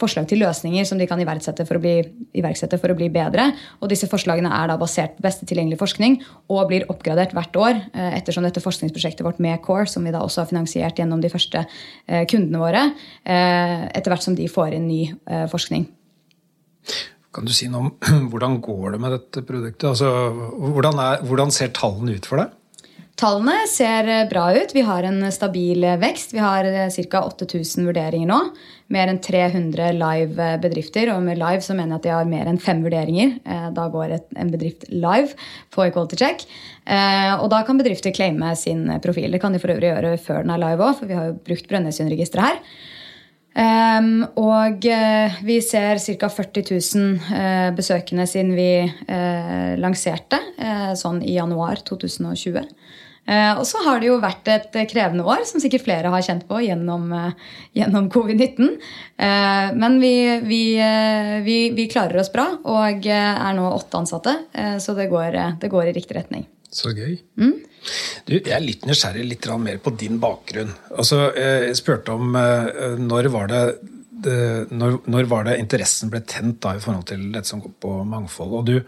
forslag 0.00 0.30
til 0.30 0.40
løsninger 0.40 0.88
som 0.88 0.98
de 0.98 1.08
kan 1.10 1.20
iverksette 1.20 1.68
for, 1.68 1.82
bli, 1.82 1.98
iverksette 2.40 2.80
for, 2.80 2.94
å 2.94 2.98
bli, 2.98 3.10
bedre. 3.14 3.50
Og 3.84 3.92
disse 3.92 4.08
forslagene 4.08 4.48
er 4.62 4.72
da 4.72 4.78
basert 4.80 5.18
på 5.18 5.26
beste 5.26 5.44
tilgjengelige 5.44 5.82
forskning 5.82 6.16
og 6.48 6.70
blir 6.70 6.88
oppgradert 6.88 7.34
hvert 7.36 7.58
år 7.60 7.82
ettersom 7.92 8.46
dette 8.46 8.62
forskningsprosjektet 8.64 9.22
vårt 9.26 9.42
med 9.44 9.60
CORE, 9.62 9.84
som 9.90 10.02
vi 10.06 10.14
da 10.14 10.22
også 10.24 10.42
har 10.42 10.48
finansiert 10.50 10.98
gjennom 10.98 11.20
de 11.22 11.30
første 11.30 11.62
kundene 12.32 12.62
våre, 12.62 12.82
etter 13.94 14.14
hvert 14.14 14.26
som 14.26 14.36
de 14.38 14.48
får 14.50 14.76
inn 14.76 14.88
ny 14.88 15.02
eh, 15.10 15.46
forskning. 15.50 15.86
Kan 17.34 17.48
du 17.48 17.54
si 17.54 17.70
noe 17.70 17.88
om 17.88 18.28
hvordan 18.30 18.60
går 18.64 18.94
det 18.94 19.00
med 19.02 19.16
dette 19.18 19.46
produktet? 19.46 19.88
Altså, 19.94 20.10
hvordan, 20.74 21.00
er, 21.02 21.24
hvordan 21.26 21.54
ser 21.54 21.74
tallene 21.76 22.18
ut 22.18 22.28
for 22.30 22.42
deg? 22.42 22.52
Tallene 23.14 23.60
ser 23.70 24.08
eh, 24.10 24.24
bra 24.30 24.48
ut. 24.54 24.72
Vi 24.74 24.82
har 24.86 25.06
en 25.06 25.20
stabil 25.34 25.86
eh, 25.86 25.98
vekst. 26.02 26.34
Vi 26.34 26.42
har 26.42 26.66
ca. 27.10 27.24
8000 27.30 27.86
vurderinger 27.86 28.30
nå. 28.30 28.38
Mer 28.94 29.10
enn 29.10 29.20
300 29.22 29.92
live 29.98 30.48
bedrifter. 30.62 31.10
Og 31.14 31.22
med 31.26 31.38
live 31.42 31.62
så 31.64 31.76
mener 31.78 31.94
jeg 31.94 32.02
at 32.02 32.08
de 32.08 32.14
har 32.14 32.30
mer 32.30 32.50
enn 32.50 32.60
fem 32.62 32.82
vurderinger. 32.84 33.38
Da 33.74 33.86
går 33.90 34.18
en 34.18 34.50
bedrift 34.52 34.88
live 34.92 35.32
på 35.74 35.86
Equality 35.86 36.18
Check. 36.20 36.44
Og 37.40 37.46
da 37.50 37.62
kan 37.64 37.80
bedrifter 37.80 38.12
claime 38.14 38.52
sin 38.60 38.84
profil. 39.02 39.32
Det 39.32 39.40
kan 39.40 39.56
de 39.56 39.62
for 39.62 39.72
øvrig 39.72 39.88
gjøre 39.88 40.18
før 40.20 40.44
den 40.44 40.52
er 40.52 40.60
live 40.66 40.84
òg, 40.84 40.98
for 40.98 41.08
vi 41.08 41.16
har 41.16 41.30
jo 41.30 41.38
brukt 41.48 41.70
Brønnøysundregisteret 41.70 42.50
her. 42.50 42.60
Um, 43.54 44.24
og 44.34 44.82
uh, 44.82 45.34
vi 45.46 45.60
ser 45.62 46.00
ca. 46.02 46.26
40 46.26 46.64
000 46.74 47.10
uh, 47.22 47.70
besøkende 47.76 48.26
siden 48.26 48.50
vi 48.58 48.82
uh, 48.82 49.74
lanserte 49.78 50.40
sånn 50.98 51.20
i 51.22 51.36
januar 51.36 51.80
2020. 51.86 52.62
og 53.58 53.62
så 53.66 53.80
har 53.86 53.98
det 54.00 54.08
jo 54.08 54.18
vært 54.22 54.48
et 54.52 54.76
krevende 54.88 55.24
år, 55.26 55.42
som 55.48 55.60
sikkert 55.60 55.84
flere 55.86 56.10
har 56.12 56.22
kjent 56.24 56.44
på 56.48 56.60
gjennom, 56.62 57.08
gjennom 57.76 58.06
covid-19. 58.12 58.76
men 59.80 59.98
vi, 60.00 60.14
vi, 60.44 60.62
vi, 61.46 61.58
vi, 61.74 61.86
klarer 61.90 62.20
oss 62.22 62.30
bra 62.32 62.46
og 62.62 63.08
er 63.08 63.56
nå 63.56 63.66
åtte 63.72 64.00
ansatte, 64.00 64.36
så 64.78 64.96
det 64.96 65.08
går, 65.12 65.40
det 65.60 65.72
går 65.72 65.90
i 65.90 65.96
riktig 65.96 66.18
retning. 66.20 66.46
Så 66.70 66.94
gøy. 66.94 67.16
Mm? 67.40 67.56
Du, 68.24 68.36
jeg 68.36 68.54
er 68.54 68.64
litt 68.64 68.86
nysgjerrig 68.88 69.26
litt 69.28 69.50
mer 69.60 69.80
på 69.82 69.92
din 69.98 70.20
bakgrunn. 70.22 70.72
Altså, 70.94 71.26
eh, 71.36 71.68
jeg 71.70 71.80
spurte 71.80 72.16
om 72.16 72.36
eh, 72.38 72.96
når 73.00 73.30
var 73.34 73.50
det 73.52 73.64
det, 74.24 74.70
når, 74.72 74.98
når, 75.10 75.26
var 75.28 75.44
det 75.44 75.58
interessen 75.60 76.10
ble 76.12 76.22
tent 76.28 76.60
da 76.64 76.74
i 76.76 76.80
forhold 76.82 77.06
til 77.10 77.26
dette 77.34 77.50
som 77.50 77.60
går 77.60 77.74
på 77.82 77.96
mangfold? 78.08 78.54
Og 78.58 78.68
du, 78.68 78.78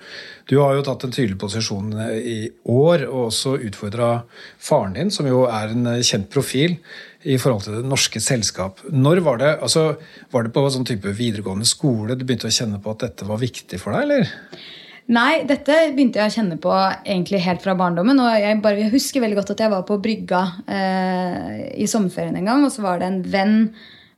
du 0.48 0.54
har 0.62 0.76
jo 0.76 0.84
tatt 0.86 1.06
en 1.06 1.12
tydelig 1.12 1.38
posisjon 1.42 1.90
i 2.16 2.38
år, 2.72 3.06
og 3.08 3.26
også 3.28 3.56
utfordra 3.68 4.10
faren 4.56 4.96
din, 4.96 5.12
som 5.12 5.28
jo 5.28 5.44
er 5.50 5.74
en 5.74 5.90
kjent 6.00 6.30
profil 6.32 6.78
i 7.26 7.38
forhold 7.42 7.66
til 7.66 7.78
det 7.80 7.90
norske 7.90 8.22
selskap. 8.22 8.82
Når 8.92 9.22
Var 9.26 9.42
det 9.42 9.52
altså, 9.66 9.86
var 10.32 10.46
det 10.46 10.54
på 10.54 10.64
sånn 10.70 10.88
type 10.88 11.14
videregående 11.18 11.68
skole 11.68 12.16
du 12.16 12.24
begynte 12.24 12.50
å 12.50 12.56
kjenne 12.56 12.80
på 12.82 12.94
at 12.94 13.08
dette 13.08 13.28
var 13.28 13.42
viktig 13.42 13.82
for 13.82 13.96
deg, 13.96 14.06
eller? 14.06 14.66
Nei, 15.06 15.44
dette 15.46 15.74
begynte 15.94 16.18
jeg 16.18 16.32
å 16.32 16.34
kjenne 16.34 16.56
på 16.58 16.72
egentlig 17.06 17.38
helt 17.44 17.62
fra 17.62 17.76
barndommen. 17.78 18.18
og 18.18 18.40
Jeg, 18.42 18.58
bare, 18.62 18.80
jeg 18.82 18.94
husker 18.94 19.22
veldig 19.22 19.38
godt 19.38 19.52
at 19.54 19.62
jeg 19.62 19.70
var 19.70 19.84
på 19.86 20.00
brygga 20.02 20.40
eh, 20.66 21.60
i 21.78 21.86
sommerferien 21.90 22.34
en 22.40 22.48
gang, 22.50 22.64
og 22.66 22.72
så 22.74 22.82
var 22.82 22.98
det 22.98 23.10
en 23.10 23.20
venn 23.22 23.60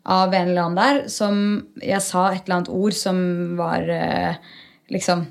av 0.08 0.32
en 0.32 0.48
eller 0.48 0.62
annen 0.62 0.78
der 0.78 1.02
som 1.12 1.42
jeg 1.82 2.00
sa 2.00 2.30
et 2.32 2.46
eller 2.46 2.60
annet 2.60 2.72
ord 2.72 2.96
som 2.96 3.20
var 3.58 3.84
eh, 3.92 4.40
liksom 4.94 5.26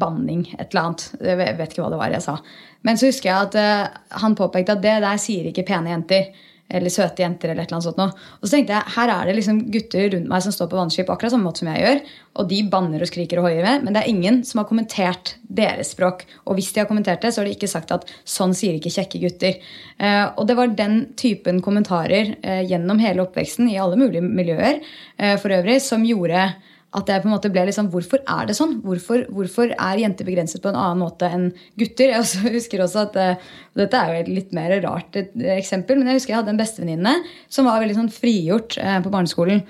banning, 0.00 0.44
et 0.58 0.68
eller 0.68 0.82
annet. 0.82 1.06
Jeg 1.24 1.40
vet 1.40 1.72
ikke 1.72 1.86
hva 1.86 1.92
det 1.94 2.02
var 2.02 2.12
jeg 2.12 2.26
sa. 2.26 2.36
Men 2.84 3.00
så 3.00 3.08
husker 3.08 3.30
jeg 3.30 3.48
at 3.48 3.56
eh, 3.56 4.00
han 4.20 4.36
påpekte 4.36 4.76
at 4.76 4.84
det 4.84 4.98
der 5.06 5.22
sier 5.22 5.48
ikke 5.48 5.64
pene 5.70 5.94
jenter 5.94 6.28
eller 6.68 6.90
søte 6.92 7.22
jenter. 7.22 7.50
eller 7.50 7.62
et 7.62 7.68
eller 7.68 7.76
annet 7.76 7.86
sånt 7.88 8.00
noe. 8.00 8.12
Og 8.40 8.48
så 8.48 8.56
tenkte 8.56 8.74
jeg, 8.74 8.92
Her 8.96 9.08
er 9.12 9.26
det 9.26 9.36
liksom 9.36 9.60
gutter 9.70 10.10
rundt 10.14 10.28
meg 10.28 10.42
som 10.42 10.52
står 10.52 10.70
på 10.70 10.78
vannskip 10.78 11.10
akkurat 11.10 11.34
samme 11.34 11.44
måte 11.44 11.62
som 11.62 11.70
jeg 11.70 11.84
gjør. 11.84 12.00
Og 12.34 12.48
de 12.50 12.60
banner 12.72 13.04
og 13.04 13.10
skriker 13.10 13.38
og 13.38 13.48
hoier 13.48 13.62
med, 13.62 13.84
men 13.84 13.94
det 13.94 14.02
er 14.02 14.10
ingen 14.10 14.42
som 14.44 14.60
har 14.60 14.68
kommentert 14.68 15.36
deres 15.44 15.92
språk. 15.94 16.24
Og 16.46 16.58
hvis 16.58 16.72
de 16.74 16.82
har 16.82 16.88
kommentert 16.90 17.22
det, 17.22 17.34
så 17.34 17.42
har 17.42 17.48
de 17.48 17.54
ikke 17.54 17.70
sagt 17.70 17.94
at 17.94 18.08
sånn 18.24 18.54
sier 18.56 18.74
ikke 18.78 18.92
kjekke 18.94 19.22
gutter. 19.22 19.60
Eh, 19.98 20.26
og 20.34 20.46
det 20.48 20.58
var 20.58 20.74
den 20.74 21.00
typen 21.20 21.62
kommentarer 21.62 22.34
eh, 22.42 22.62
gjennom 22.66 22.98
hele 23.02 23.22
oppveksten 23.26 23.68
i 23.70 23.78
alle 23.78 24.00
mulige 24.00 24.24
miljøer 24.24 24.80
eh, 24.80 25.36
for 25.38 25.54
øvrig 25.54 25.80
som 25.84 26.06
gjorde 26.06 26.48
at 26.94 27.10
jeg 27.10 27.22
på 27.22 27.28
en 27.28 27.34
måte 27.34 27.50
ble 27.52 27.64
liksom, 27.68 27.88
Hvorfor 27.92 28.22
er 28.22 28.48
det 28.48 28.56
sånn? 28.58 28.76
Hvorfor, 28.84 29.24
hvorfor, 29.34 29.72
er 29.74 30.02
jenter 30.02 30.26
begrenset 30.28 30.62
på 30.62 30.70
en 30.70 30.78
annen 30.78 31.02
måte 31.02 31.28
enn 31.30 31.48
gutter? 31.80 32.12
Jeg 32.12 32.22
også 32.22 32.52
husker 32.54 32.84
også 32.84 33.06
at, 33.08 33.18
uh, 33.18 33.56
Dette 33.78 34.00
er 34.00 34.12
jo 34.12 34.20
et 34.22 34.30
litt 34.30 34.54
mer 34.56 34.76
rart 34.84 35.18
et, 35.18 35.32
eksempel, 35.56 35.98
men 35.98 36.12
jeg 36.12 36.20
husker 36.20 36.34
jeg 36.34 36.42
hadde 36.42 36.54
en 36.54 36.60
bestevenninne 36.60 37.16
som 37.52 37.68
var 37.68 37.82
veldig 37.82 37.98
sånn 37.98 38.12
frigjort 38.14 38.78
uh, 38.78 39.00
på 39.04 39.12
barneskolen. 39.14 39.64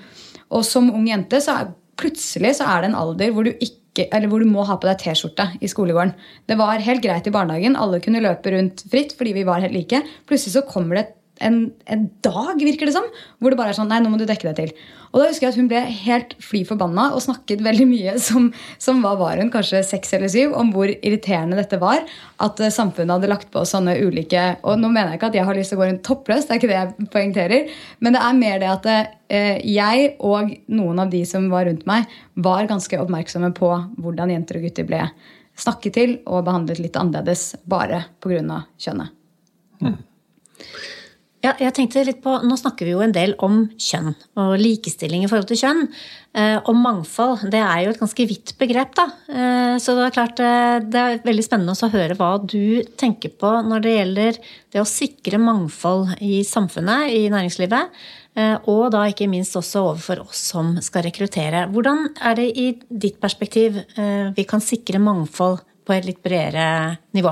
Og 0.53 0.67
som 0.67 0.91
ung 0.93 1.09
jente 1.09 1.41
så 1.41 1.59
er, 1.61 1.73
plutselig 1.99 2.57
så 2.59 2.69
er 2.69 2.83
det 2.83 2.91
en 2.91 3.01
alder 3.01 3.33
hvor 3.33 3.47
du 3.47 3.53
ikke 3.55 3.73
eller 4.11 4.27
hvor 4.27 4.43
du 4.43 4.49
må 4.51 4.65
ha 4.67 4.75
på 4.75 4.89
deg 4.89 4.97
T-skjorte 4.99 5.45
i 5.63 5.69
skolegården. 5.71 6.11
Det 6.51 6.57
var 6.59 6.81
helt 6.83 6.99
greit 6.99 7.29
i 7.29 7.31
barnehagen. 7.31 7.77
Alle 7.79 8.01
kunne 8.03 8.19
løpe 8.19 8.51
rundt 8.51 8.83
fritt 8.91 9.13
fordi 9.15 9.31
vi 9.37 9.45
var 9.47 9.63
helt 9.63 9.71
like. 9.71 10.01
Plutselig 10.27 10.57
så 10.57 10.65
kommer 10.67 10.99
det 10.99 11.05
en, 11.43 11.57
en 11.91 12.05
dag, 12.23 12.59
virker 12.61 12.87
det 12.87 12.93
som, 12.95 13.07
hvor 13.39 13.51
det 13.51 13.59
bare 13.59 13.73
er 13.73 13.77
sånn 13.77 13.89
Nei, 13.91 13.99
nå 14.03 14.11
må 14.11 14.19
du 14.19 14.25
dekke 14.27 14.47
deg 14.47 14.55
til. 14.59 14.85
Og 15.11 15.21
da 15.21 15.27
husker 15.29 15.45
jeg 15.45 15.53
at 15.53 15.59
Hun 15.59 15.67
ble 15.71 15.81
helt 16.05 16.33
fly 16.43 16.61
forbanna 16.67 17.05
og 17.15 17.23
snakket 17.23 17.63
veldig 17.63 17.87
mye 17.87 18.15
som, 18.25 18.49
som 18.81 19.01
hva 19.03 19.13
var 19.19 19.39
hun, 19.39 19.51
kanskje 19.53 19.83
seks 19.87 20.15
eller 20.17 20.31
syv, 20.31 20.55
om 20.59 20.71
hvor 20.75 20.91
irriterende 20.91 21.59
dette 21.59 21.79
var. 21.81 22.03
At 22.43 22.59
uh, 22.59 22.71
samfunnet 22.71 23.17
hadde 23.17 23.31
lagt 23.31 23.51
på 23.53 23.63
sånne 23.67 23.97
ulike 24.03 24.43
Og 24.67 24.79
nå 24.79 24.89
mener 24.91 25.13
jeg 25.13 25.21
ikke 25.21 25.31
at 25.31 25.37
jeg 25.39 25.47
har 25.47 25.59
lyst 25.59 25.73
til 25.73 25.79
å 25.79 25.83
gå 25.83 25.89
rundt 25.91 26.03
toppløs, 26.07 26.47
det 26.47 26.55
er 26.55 26.61
ikke 26.61 26.71
det 26.71 26.79
jeg 26.79 27.11
poengterer. 27.13 27.77
Men 28.03 28.17
det 28.17 28.23
er 28.23 28.41
mer 28.41 28.59
det 28.63 28.71
at 28.71 28.89
eh, 28.91 29.61
jeg 29.63 30.09
og 30.23 30.51
noen 30.71 31.03
av 31.03 31.11
de 31.13 31.23
som 31.27 31.47
var 31.51 31.67
rundt 31.69 31.85
meg, 31.89 32.09
var 32.35 32.67
ganske 32.69 32.99
oppmerksomme 33.01 33.51
på 33.55 33.71
hvordan 34.03 34.33
jenter 34.33 34.59
og 34.59 34.67
gutter 34.67 34.87
ble 34.87 35.05
snakket 35.55 35.95
til 35.95 36.17
og 36.25 36.43
behandlet 36.47 36.81
litt 36.83 36.99
annerledes 36.99 37.53
bare 37.69 38.03
pga. 38.23 38.63
kjønnet. 38.81 39.15
Mm. 39.83 39.97
Ja, 41.45 41.51
jeg 41.61 41.75
tenkte 41.77 42.01
litt 42.07 42.23
på, 42.23 42.39
Nå 42.41 42.55
snakker 42.57 42.87
vi 42.87 42.95
jo 42.95 43.03
en 43.05 43.13
del 43.13 43.35
om 43.43 43.67
kjønn 43.77 44.15
og 44.41 44.55
likestilling 44.57 45.25
i 45.25 45.29
forhold 45.29 45.49
til 45.51 45.59
kjønn. 45.59 45.83
Eh, 46.33 46.55
og 46.57 46.77
mangfold 46.79 47.43
det 47.53 47.61
er 47.61 47.83
jo 47.83 47.91
et 47.93 48.01
ganske 48.01 48.25
vidt 48.31 48.55
begrep. 48.57 48.95
da. 48.97 49.05
Eh, 49.29 49.75
så 49.81 49.93
det 49.93 50.07
er 50.07 50.15
klart 50.15 50.41
eh, 50.41 50.79
det 50.81 51.03
er 51.03 51.21
veldig 51.27 51.45
spennende 51.45 51.75
å 51.75 51.91
høre 51.93 52.17
hva 52.17 52.31
du 52.41 52.81
tenker 52.97 53.35
på 53.37 53.51
når 53.67 53.85
det 53.85 53.93
gjelder 53.93 54.39
det 54.73 54.81
å 54.81 54.89
sikre 54.89 55.41
mangfold 55.41 56.15
i 56.25 56.41
samfunnet, 56.47 57.13
i 57.13 57.27
næringslivet. 57.33 57.93
Og 58.67 58.89
da 58.91 59.05
ikke 59.07 59.29
minst 59.31 59.55
også 59.55 59.85
overfor 59.93 60.25
oss 60.25 60.41
som 60.49 60.73
skal 60.83 61.05
rekruttere. 61.05 61.69
Hvordan 61.71 62.09
er 62.19 62.35
det 62.35 62.49
i 62.59 62.67
ditt 62.89 63.21
perspektiv 63.23 63.79
vi 64.35 64.43
kan 64.49 64.59
sikre 64.59 64.99
mangfold 64.99 65.61
på 65.87 65.95
et 65.95 66.09
litt 66.09 66.19
bredere 66.25 66.97
nivå? 67.15 67.31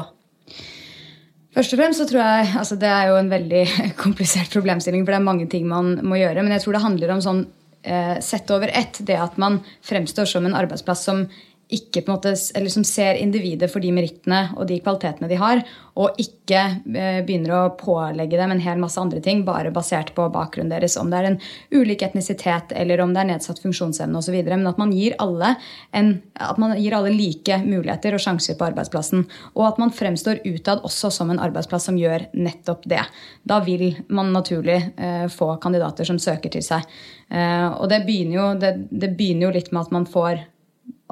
Først 1.54 1.76
og 1.76 1.80
fremst 1.80 2.02
så 2.02 2.08
tror 2.10 2.22
jeg, 2.24 2.54
altså 2.58 2.76
Det 2.82 2.90
er 2.90 3.10
jo 3.12 3.18
en 3.20 3.30
veldig 3.30 3.64
komplisert 4.04 4.54
problemstilling, 4.54 5.06
for 5.06 5.14
det 5.14 5.20
er 5.20 5.32
mange 5.32 5.50
ting 5.50 5.68
man 5.70 6.00
må 6.02 6.18
gjøre. 6.18 6.42
Men 6.42 6.56
jeg 6.56 6.66
tror 6.66 6.78
det 6.78 6.86
handler 6.86 7.14
om 7.14 7.24
sånn 7.26 7.44
eh, 7.86 8.18
sett 8.26 8.50
over 8.54 8.74
ett, 8.74 9.02
det 9.06 9.20
at 9.20 9.38
man 9.42 9.60
fremstår 9.86 10.30
som 10.30 10.48
en 10.50 10.58
arbeidsplass 10.58 11.06
som 11.06 11.28
ikke 11.72 12.04
på 12.04 12.12
en 12.12 12.18
måte, 12.18 12.34
eller 12.56 12.70
som 12.70 12.84
ser 12.86 13.18
individet 13.18 13.70
for 13.72 13.82
de 13.82 13.92
merittene 13.96 14.50
og 14.58 14.68
de 14.70 14.78
kvalitetene 14.84 15.30
de 15.32 15.38
har, 15.40 15.64
og 15.94 16.18
ikke 16.22 16.60
eh, 16.98 17.20
begynner 17.26 17.54
å 17.54 17.74
pålegge 17.78 18.38
dem 18.40 18.52
en 18.56 18.62
hel 18.62 18.80
masse 18.82 19.00
andre 19.00 19.22
ting 19.24 19.44
bare 19.46 19.72
basert 19.74 20.12
på 20.18 20.26
bakgrunnen 20.34 20.74
deres. 20.74 20.98
Om 20.98 21.12
det 21.12 21.20
er 21.20 21.28
en 21.30 21.40
ulik 21.74 22.02
etnisitet 22.06 22.74
eller 22.78 23.02
om 23.04 23.14
det 23.14 23.22
er 23.22 23.30
nedsatt 23.30 23.62
funksjonsevne 23.62 24.18
osv. 24.18 24.40
Men 24.50 24.68
at 24.70 24.82
man, 24.82 24.94
gir 24.94 25.16
alle 25.22 25.54
en, 25.94 26.16
at 26.34 26.62
man 26.62 26.76
gir 26.80 26.98
alle 26.98 27.14
like 27.14 27.60
muligheter 27.64 28.18
og 28.18 28.24
sjanser 28.26 28.58
på 28.58 28.68
arbeidsplassen. 28.72 29.28
Og 29.54 29.68
at 29.70 29.82
man 29.82 29.94
fremstår 29.94 30.42
utad 30.46 30.82
også 30.86 31.14
som 31.14 31.34
en 31.34 31.42
arbeidsplass 31.42 31.90
som 31.90 32.00
gjør 32.02 32.28
nettopp 32.34 32.88
det. 32.90 33.04
Da 33.46 33.62
vil 33.66 33.92
man 34.14 34.34
naturlig 34.34 34.80
eh, 34.98 35.28
få 35.34 35.54
kandidater 35.62 36.10
som 36.10 36.22
søker 36.22 36.54
til 36.54 36.66
seg. 36.66 36.90
Eh, 37.30 37.70
og 37.70 37.86
det 37.94 38.02
begynner, 38.08 38.40
jo, 38.40 38.50
det, 38.62 38.74
det 38.90 39.14
begynner 39.14 39.48
jo 39.48 39.56
litt 39.60 39.72
med 39.74 39.86
at 39.86 39.94
man 39.94 40.10
får 40.10 40.42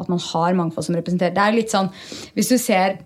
at 0.01 0.12
man 0.12 0.22
har 0.31 0.58
mangfold 0.58 0.88
som 0.88 0.98
representerer. 0.98 1.36
Det 1.36 1.46
er 1.46 1.58
litt 1.58 1.74
sånn, 1.74 1.89
Hvis 2.36 2.51
du 2.51 2.58
ser 2.58 3.00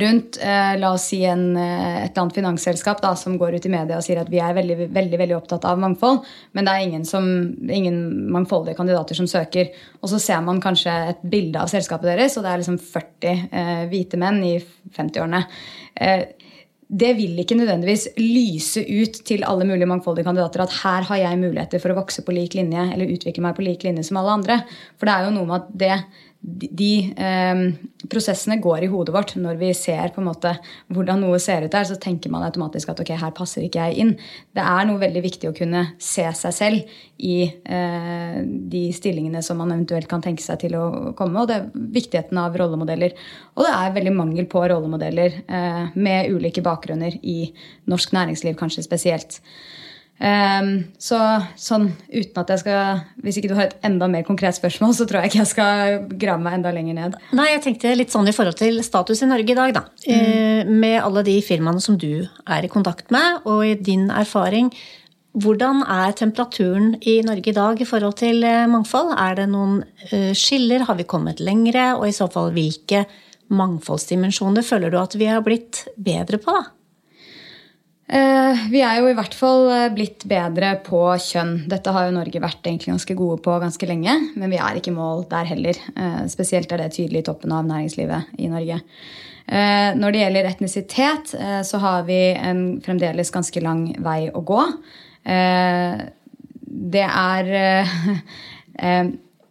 rundt 0.00 0.38
eh, 0.42 0.74
la 0.80 0.90
oss 0.94 1.06
si 1.12 1.20
en, 1.28 1.56
eh, 1.56 2.04
et 2.04 2.10
eller 2.10 2.24
annet 2.24 2.38
finansselskap 2.38 3.02
da, 3.02 3.12
som 3.18 3.36
går 3.38 3.58
ut 3.58 3.66
i 3.68 3.72
media 3.72 3.98
og 3.98 4.06
sier 4.06 4.20
at 4.22 4.30
vi 4.32 4.40
er 4.42 4.56
veldig, 4.56 4.88
veldig, 4.94 5.18
veldig 5.20 5.36
opptatt 5.36 5.66
av 5.70 5.80
mangfold, 5.80 6.24
men 6.56 6.66
det 6.66 6.74
er 6.74 6.86
ingen, 6.86 7.04
som, 7.08 7.26
ingen 7.68 8.00
mangfoldige 8.34 8.78
kandidater 8.78 9.18
som 9.18 9.28
søker. 9.30 9.70
Og 10.02 10.10
så 10.10 10.20
ser 10.22 10.42
man 10.46 10.62
kanskje 10.64 10.94
et 11.12 11.26
bilde 11.30 11.60
av 11.62 11.70
selskapet 11.72 12.10
deres, 12.10 12.36
og 12.36 12.46
det 12.46 12.52
er 12.52 12.64
liksom 12.64 12.80
40 12.82 13.44
eh, 13.62 13.84
hvite 13.92 14.20
menn 14.20 14.42
i 14.46 14.56
50-årene. 14.98 15.44
Eh, 15.94 16.24
det 16.88 17.14
vil 17.16 17.38
ikke 17.40 17.56
nødvendigvis 17.56 18.08
lyse 18.20 18.82
ut 18.84 19.20
til 19.26 19.44
alle 19.48 19.66
mulige 19.68 19.88
mangfoldige 19.88 20.26
kandidater 20.26 20.64
at 20.64 20.76
her 20.82 21.08
har 21.08 21.20
jeg 21.22 21.40
muligheter 21.40 21.80
for 21.82 21.94
å 21.94 21.98
vokse 21.98 22.24
på 22.24 22.34
lik 22.36 22.56
linje 22.58 22.90
eller 22.92 23.12
utvikle 23.14 23.44
meg 23.46 23.56
på 23.56 23.64
lik 23.64 23.86
linje 23.86 24.04
som 24.08 24.20
alle 24.20 24.36
andre. 24.38 24.60
For 24.98 25.08
det 25.08 25.14
er 25.14 25.26
jo 25.26 25.34
noe 25.38 25.48
med 25.48 25.56
at 25.62 25.72
det 25.84 25.96
de 26.44 26.90
eh, 27.16 27.60
prosessene 28.12 28.58
går 28.60 28.84
i 28.84 28.88
hodet 28.92 29.14
vårt 29.14 29.32
når 29.40 29.56
vi 29.56 29.70
ser 29.76 30.10
på 30.12 30.20
en 30.20 30.26
måte 30.28 30.50
hvordan 30.92 31.22
noe 31.24 31.38
ser 31.40 31.64
ut 31.64 31.72
der, 31.72 31.86
så 31.88 31.96
tenker 32.00 32.32
man 32.32 32.44
automatisk 32.44 32.90
at 32.92 33.00
ok, 33.00 33.14
her 33.20 33.32
passer 33.36 33.64
ikke 33.64 33.86
jeg 33.86 34.02
inn. 34.02 34.12
Det 34.52 34.64
er 34.64 34.88
noe 34.88 35.00
veldig 35.00 35.22
viktig 35.24 35.48
å 35.48 35.54
kunne 35.56 35.86
se 35.96 36.26
seg 36.36 36.56
selv 36.56 36.96
i 37.24 37.38
eh, 37.48 38.40
de 38.44 38.82
stillingene 38.92 39.40
som 39.46 39.60
man 39.62 39.72
eventuelt 39.72 40.10
kan 40.10 40.24
tenke 40.24 40.44
seg 40.44 40.60
til 40.66 40.76
å 40.76 40.84
komme, 41.16 41.40
og 41.40 41.48
det 41.48 41.56
er 41.56 41.86
viktigheten 41.96 42.42
av 42.42 42.58
rollemodeller. 42.60 43.16
Og 43.56 43.64
det 43.64 43.72
er 43.78 43.96
veldig 43.96 44.14
mangel 44.18 44.50
på 44.50 44.66
rollemodeller 44.68 45.40
eh, 45.48 45.96
med 45.96 46.28
ulike 46.34 46.64
bakgrunner 46.66 47.16
i 47.22 47.38
norsk 47.88 48.12
næringsliv, 48.16 48.58
kanskje 48.60 48.84
spesielt. 48.84 49.40
Um, 50.14 50.68
så 51.02 51.18
sånn 51.58 51.88
uten 52.06 52.38
at 52.38 52.50
jeg 52.52 52.60
skal 52.62 53.00
Hvis 53.18 53.40
ikke 53.40 53.48
du 53.50 53.56
har 53.58 53.66
et 53.66 53.80
enda 53.84 54.06
mer 54.08 54.22
konkret 54.24 54.54
spørsmål, 54.54 54.92
så 54.94 55.08
tror 55.10 55.24
jeg 55.24 55.32
ikke 55.32 55.40
jeg 55.40 55.50
skal 55.50 55.96
grave 56.22 56.38
meg 56.44 56.60
enda 56.60 56.70
lenger 56.72 56.96
ned. 56.96 57.16
Nei, 57.34 57.48
jeg 57.50 57.64
tenkte 57.64 57.96
litt 57.98 58.14
sånn 58.14 58.30
i 58.30 58.34
forhold 58.36 58.56
til 58.60 58.78
status 58.86 59.24
i 59.26 59.28
Norge 59.28 59.50
i 59.50 59.58
dag, 59.58 59.72
da. 59.74 59.82
Mm. 60.06 60.12
Uh, 60.14 60.74
med 60.84 61.00
alle 61.02 61.24
de 61.26 61.34
firmaene 61.44 61.82
som 61.82 61.98
du 61.98 62.22
er 62.22 62.66
i 62.66 62.70
kontakt 62.70 63.10
med, 63.14 63.42
og 63.42 63.64
i 63.66 63.74
din 63.74 64.06
erfaring. 64.14 64.70
Hvordan 65.34 65.82
er 65.90 66.14
temperaturen 66.14 66.94
i 67.02 67.18
Norge 67.26 67.50
i 67.50 67.56
dag 67.56 67.80
i 67.82 67.88
forhold 67.88 68.14
til 68.20 68.44
eh, 68.46 68.68
mangfold? 68.70 69.16
Er 69.18 69.40
det 69.40 69.48
noen 69.50 69.80
uh, 70.12 70.30
skiller? 70.30 70.86
Har 70.86 70.94
vi 70.94 71.08
kommet 71.10 71.42
lengre? 71.42 71.96
Og 71.98 72.06
i 72.06 72.14
så 72.14 72.30
fall 72.30 72.54
hvilke 72.54 73.02
mangfoldsdimensjoner 73.50 74.62
føler 74.64 74.94
du 74.94 75.00
at 75.00 75.18
vi 75.18 75.26
har 75.28 75.42
blitt 75.44 75.88
bedre 75.98 76.38
på, 76.38 76.54
da? 76.54 76.70
Eh, 78.04 78.64
vi 78.68 78.82
er 78.84 78.98
jo 79.00 79.08
i 79.08 79.14
hvert 79.16 79.32
fall 79.32 79.70
eh, 79.72 79.86
blitt 79.94 80.26
bedre 80.28 80.74
på 80.84 81.00
kjønn. 81.24 81.62
Dette 81.72 81.92
har 81.94 82.04
jo 82.06 82.16
Norge 82.18 82.42
vært 82.42 82.66
ganske 82.84 83.16
gode 83.16 83.38
på 83.44 83.54
ganske 83.62 83.88
lenge, 83.88 84.12
men 84.36 84.52
vi 84.52 84.60
er 84.60 84.76
ikke 84.76 84.92
i 84.92 84.96
mål 84.96 85.24
der 85.30 85.48
heller. 85.48 85.78
Eh, 85.96 86.24
spesielt 86.32 86.72
er 86.72 86.84
det 86.84 86.92
tydelig 86.98 87.22
i 87.22 87.28
toppen 87.30 87.54
av 87.56 87.64
næringslivet 87.68 88.36
i 88.38 88.50
Norge. 88.52 88.82
Når 89.44 90.14
det 90.14 90.20
gjelder 90.22 90.46
etnisitet, 90.48 91.32
så 91.68 91.78
har 91.82 92.06
vi 92.06 92.16
en 92.32 92.78
fremdeles 92.80 93.28
ganske 93.28 93.60
lang 93.60 93.82
vei 94.00 94.30
å 94.32 94.40
gå. 94.40 94.62
Det 96.88 97.02
er 97.04 97.50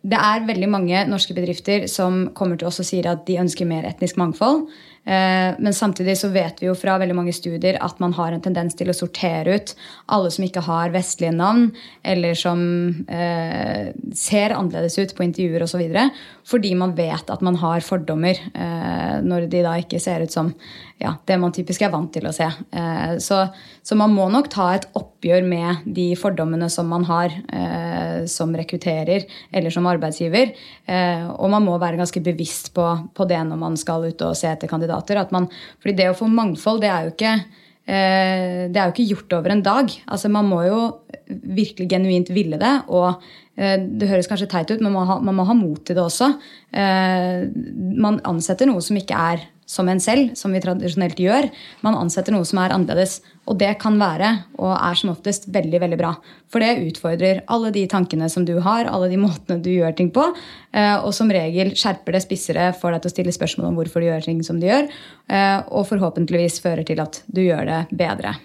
det 0.03 0.17
er 0.17 0.47
veldig 0.49 0.69
mange 0.73 1.03
norske 1.11 1.37
bedrifter 1.37 1.85
som 1.93 2.23
kommer 2.33 2.57
til 2.57 2.71
oss 2.71 2.81
og 2.81 2.89
sier 2.89 3.11
at 3.11 3.21
de 3.29 3.37
ønsker 3.43 3.69
mer 3.69 3.85
etnisk 3.85 4.17
mangfold. 4.17 4.65
Eh, 5.05 5.55
men 5.59 5.73
samtidig 5.75 6.15
så 6.17 6.29
vet 6.31 6.61
vi 6.61 6.69
jo 6.69 6.75
fra 6.79 6.95
veldig 7.01 7.15
mange 7.17 7.33
studier 7.35 7.75
at 7.83 7.99
man 7.99 8.13
har 8.15 8.31
en 8.31 8.43
tendens 8.43 8.77
til 8.79 8.87
å 8.87 8.95
sortere 8.95 9.57
ut 9.57 9.73
alle 10.15 10.31
som 10.31 10.45
ikke 10.45 10.63
har 10.63 10.93
vestlige 10.93 11.33
navn, 11.35 11.67
eller 12.07 12.37
som 12.39 12.61
eh, 13.11 13.91
ser 14.15 14.55
annerledes 14.55 14.95
ut 15.01 15.15
på 15.17 15.25
intervjuer 15.27 15.65
osv. 15.65 15.83
Fordi 16.47 16.73
man 16.79 16.95
vet 16.95 17.31
at 17.33 17.43
man 17.43 17.59
har 17.59 17.83
fordommer 17.83 18.39
eh, 18.39 19.19
når 19.23 19.49
de 19.51 19.65
da 19.65 19.75
ikke 19.81 20.01
ser 20.03 20.23
ut 20.23 20.33
som 20.33 20.53
ja, 21.03 21.17
det 21.27 21.39
man 21.41 21.53
typisk 21.55 21.83
er 21.83 21.91
vant 21.93 22.13
til 22.15 22.27
å 22.29 22.35
se. 22.35 22.47
Eh, 22.47 23.17
så, 23.23 23.43
så, 23.83 23.99
man 23.99 24.15
må 24.15 24.29
nok 24.31 24.47
ta 24.53 24.71
et 24.77 24.87
oppgjør 25.23 25.45
med 25.47 25.87
de 25.95 26.11
fordommene 26.19 26.67
som 26.71 26.89
man 26.91 27.05
har 27.07 27.31
eh, 27.31 28.25
som 28.27 28.51
rekrutterer 28.55 29.23
eller 29.51 29.71
som 29.71 29.87
arbeidsgiver. 29.87 30.51
Eh, 30.85 31.25
og 31.31 31.49
man 31.53 31.63
må 31.63 31.77
være 31.79 31.99
ganske 32.01 32.21
bevisst 32.23 32.73
på, 32.75 32.85
på, 33.15 33.27
det 33.29 33.39
når 33.47 33.59
man 33.59 33.77
skal 33.79 34.09
ut 34.09 34.21
og 34.27 34.35
se 34.35 34.51
etter 34.51 34.67
kandidater. 34.67 35.21
At 35.21 35.31
man, 35.31 35.47
fordi 35.79 35.95
det 36.01 36.09
å 36.11 36.17
få 36.17 36.27
mangfold, 36.27 36.83
det 36.83 36.91
er 36.91 37.07
jo 37.07 37.13
ikke 37.15 37.33
eh, 37.37 38.67
det 38.67 38.75
er 38.75 38.83
jo 38.83 38.95
ikke 38.95 39.09
gjort 39.13 39.37
over 39.39 39.55
en 39.55 39.63
dag. 39.63 39.95
Altså, 40.11 40.31
man 40.33 40.49
må 40.51 40.63
jo 40.67 40.81
virkelig 41.31 41.87
genuint 41.95 42.33
ville 42.35 42.59
det. 42.59 42.75
Og 42.91 43.23
Eh, 43.53 43.77
det 43.77 44.09
høres 44.09 44.29
kanskje 44.29 44.49
teit 44.49 44.71
ut, 44.71 44.81
men 44.81 44.89
man 44.89 44.95
må, 44.95 45.05
ha, 45.11 45.17
man 45.21 45.37
må 45.37 45.45
ha 45.45 45.55
mot 45.57 45.81
til 45.85 45.97
det 45.97 46.03
også. 46.03 46.31
Eh, 46.73 47.43
man 48.01 48.17
ansetter 48.25 48.69
noe 48.69 48.81
som 48.81 48.97
ikke 48.97 49.19
er 49.33 49.43
som 49.73 49.89
en 49.89 50.01
selv, 50.03 50.35
som 50.39 50.53
vi 50.53 50.61
tradisjonelt 50.63 51.19
gjør. 51.19 51.49
Man 51.85 51.97
ansetter 51.97 52.35
noe 52.35 52.45
som 52.47 52.61
er 52.61 52.75
annerledes. 52.75 53.19
Og 53.49 53.57
det 53.59 53.73
kan 53.81 53.97
være, 53.99 54.29
og 54.55 54.71
er 54.77 54.95
som 54.95 55.11
oftest, 55.11 55.49
veldig 55.51 55.81
veldig 55.83 55.99
bra. 55.99 56.13
For 56.53 56.63
det 56.63 56.85
utfordrer 56.85 57.41
alle 57.51 57.73
de 57.75 57.83
tankene 57.91 58.29
som 58.31 58.45
du 58.47 58.53
har, 58.63 58.87
alle 58.87 59.09
de 59.11 59.19
måtene 59.25 59.59
du 59.65 59.73
gjør 59.73 59.97
ting 59.97 60.13
på. 60.15 60.29
Eh, 60.71 60.95
og 61.01 61.11
som 61.17 61.33
regel 61.33 61.73
skjerper 61.75 62.15
det 62.15 62.23
spissere 62.23 62.69
for 62.77 62.95
deg 62.95 63.03
til 63.03 63.11
å 63.11 63.15
stille 63.17 63.35
spørsmål 63.35 63.71
om 63.73 63.81
hvorfor 63.81 63.99
du 63.99 64.11
gjør 64.11 64.29
ting 64.29 64.39
som 64.45 64.61
du 64.61 64.69
gjør. 64.69 64.87
Og 65.73 65.85
forhåpentligvis 65.89 66.61
fører 66.63 66.87
til 66.87 67.03
at 67.03 67.23
du 67.27 67.43
gjør 67.43 67.67
det 67.67 67.83
bedre. 67.97 68.37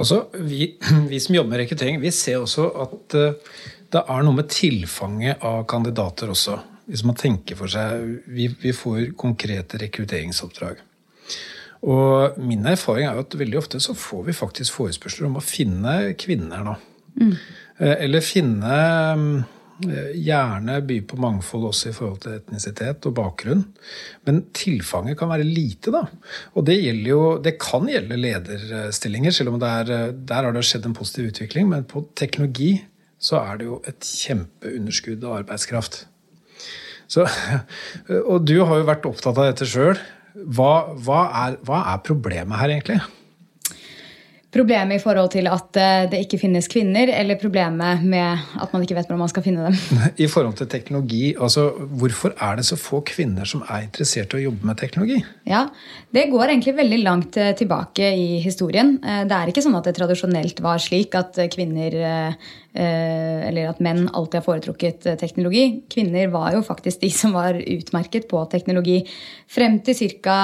Også, 0.00 0.24
vi, 0.42 0.74
vi, 1.10 1.20
som 1.20 1.36
jobber 1.36 1.54
med 1.54 1.64
rekruttering, 1.64 2.00
vi 2.02 2.12
ser 2.14 2.42
også 2.42 2.68
at 2.84 3.18
uh, 3.18 3.56
det 3.94 4.02
er 4.02 4.24
noe 4.26 4.40
med 4.40 4.50
tilfanget 4.50 5.44
av 5.46 5.64
kandidater 5.70 6.32
også. 6.34 6.58
Hvis 6.90 7.04
man 7.06 7.16
tenker 7.16 7.56
for 7.56 7.70
seg 7.72 8.20
Vi, 8.28 8.48
vi 8.60 8.72
får 8.76 9.14
konkrete 9.16 9.80
rekrutteringsoppdrag. 9.80 10.82
Og 11.84 12.38
min 12.40 12.64
erfaring 12.66 13.08
er 13.08 13.18
jo 13.18 13.24
at 13.26 13.36
veldig 13.36 13.58
ofte 13.60 13.80
så 13.82 13.96
får 13.96 14.22
vi 14.28 14.36
faktisk 14.36 14.76
forespørsler 14.78 15.28
om 15.28 15.36
å 15.40 15.44
finne 15.44 16.14
kvinner. 16.20 16.64
da. 16.64 16.76
Mm. 17.20 17.34
Uh, 17.80 17.96
eller 17.98 18.24
finne 18.24 18.78
Eh, 19.82 20.12
gjerne 20.22 20.76
by 20.86 21.00
på 21.02 21.16
mangfold 21.18 21.66
også 21.66 21.90
i 21.90 21.94
forhold 21.96 22.20
til 22.22 22.36
etnisitet 22.36 23.06
og 23.08 23.16
bakgrunn. 23.16 23.64
Men 24.26 24.44
tilfanget 24.54 25.18
kan 25.18 25.32
være 25.32 25.46
lite, 25.48 25.90
da. 25.90 26.04
Og 26.54 26.66
det, 26.68 26.78
jo, 27.08 27.38
det 27.42 27.56
kan 27.58 27.88
gjelde 27.90 28.20
lederstillinger, 28.20 29.34
selv 29.34 29.54
om 29.54 29.58
er, 29.66 30.12
der 30.14 30.46
har 30.46 30.54
det 30.54 30.62
skjedd 30.68 30.86
en 30.86 30.94
positiv 30.94 31.32
utvikling. 31.32 31.68
Men 31.72 31.88
på 31.90 32.04
teknologi 32.14 32.76
så 33.18 33.40
er 33.42 33.58
det 33.58 33.66
jo 33.66 33.80
et 33.88 33.98
kjempeunderskudd 34.06 35.26
av 35.26 35.40
arbeidskraft. 35.40 36.04
Så, 37.10 37.26
og 38.30 38.46
du 38.48 38.56
har 38.62 38.80
jo 38.80 38.88
vært 38.88 39.08
opptatt 39.10 39.38
av 39.38 39.50
dette 39.50 39.68
sjøl. 39.68 40.00
Hva, 40.34 40.72
hva, 41.06 41.20
hva 41.66 41.82
er 41.92 42.02
problemet 42.06 42.58
her, 42.58 42.72
egentlig? 42.74 43.00
Problemet 44.54 45.00
i 45.00 45.02
forhold 45.02 45.32
til 45.34 45.48
at 45.50 45.78
eh, 45.82 46.04
det 46.10 46.20
ikke 46.24 46.38
finnes 46.44 46.68
kvinner, 46.70 47.10
eller 47.10 47.38
problemet 47.40 48.04
med 48.06 48.44
at 48.62 48.70
man 48.70 48.84
ikke 48.84 48.94
vet 48.94 49.08
hvordan 49.08 49.24
man 49.24 49.32
skal 49.32 49.42
finne 49.42 49.66
dem? 49.66 49.74
I 50.24 50.28
forhold 50.30 50.54
til 50.60 50.68
teknologi, 50.70 51.34
altså 51.34 51.66
hvorfor 51.74 52.36
er 52.38 52.60
det 52.60 52.66
så 52.68 52.78
få 52.78 53.02
kvinner 53.08 53.48
som 53.50 53.64
er 53.66 53.88
interessert 53.88 54.34
i 54.34 54.38
å 54.38 54.44
jobbe 54.46 54.70
med 54.70 54.78
teknologi? 54.78 55.18
Ja, 55.50 55.66
Det 56.14 56.28
går 56.30 56.52
egentlig 56.52 56.76
veldig 56.78 57.00
langt 57.02 57.36
eh, 57.36 57.50
tilbake 57.58 58.12
i 58.14 58.38
historien. 58.44 58.94
Eh, 59.02 59.24
det 59.26 59.34
er 59.34 59.50
ikke 59.50 59.64
sånn 59.64 59.74
at 59.80 59.90
det 59.90 59.96
tradisjonelt 59.98 60.62
var 60.62 60.78
slik 60.82 61.18
at 61.18 61.40
kvinner 61.50 61.98
eller 62.74 63.68
at 63.70 63.78
menn 63.84 64.08
alltid 64.08 64.40
har 64.40 64.44
foretrukket 64.48 65.04
teknologi. 65.20 65.84
Kvinner 65.86 66.26
var 66.32 66.56
jo 66.56 66.62
faktisk 66.66 67.04
de 67.04 67.10
som 67.14 67.30
var 67.36 67.54
utmerket 67.54 68.26
på 68.26 68.40
teknologi 68.50 68.96
frem 69.46 69.76
til 69.86 69.94
ca. 70.24 70.38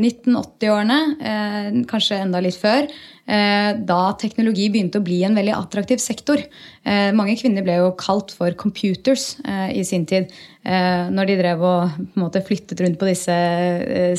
1980-årene, 0.00 1.84
kanskje 1.90 2.22
enda 2.24 2.40
litt 2.40 2.56
før. 2.56 2.88
Eh, 3.28 3.70
da 3.84 4.14
teknologi 4.16 4.70
begynte 4.72 5.02
å 5.02 5.04
bli 5.04 5.18
en 5.26 5.36
veldig 5.36 5.52
attraktiv 5.52 6.00
sektor. 6.00 6.40
Eh, 6.40 7.10
mange 7.12 7.36
kvinner 7.36 7.64
ble 7.66 7.76
jo 7.76 7.90
kalt 8.00 8.32
for 8.32 8.56
computers 8.56 9.34
eh, 9.44 9.74
i 9.76 9.84
sin 9.84 10.08
tid. 10.08 10.32
Når 10.68 11.28
de 11.30 11.34
drev 11.38 11.62
og 11.64 12.16
måte 12.20 12.42
flyttet 12.44 12.82
rundt 12.82 12.98
på 13.00 13.06
disse 13.08 13.32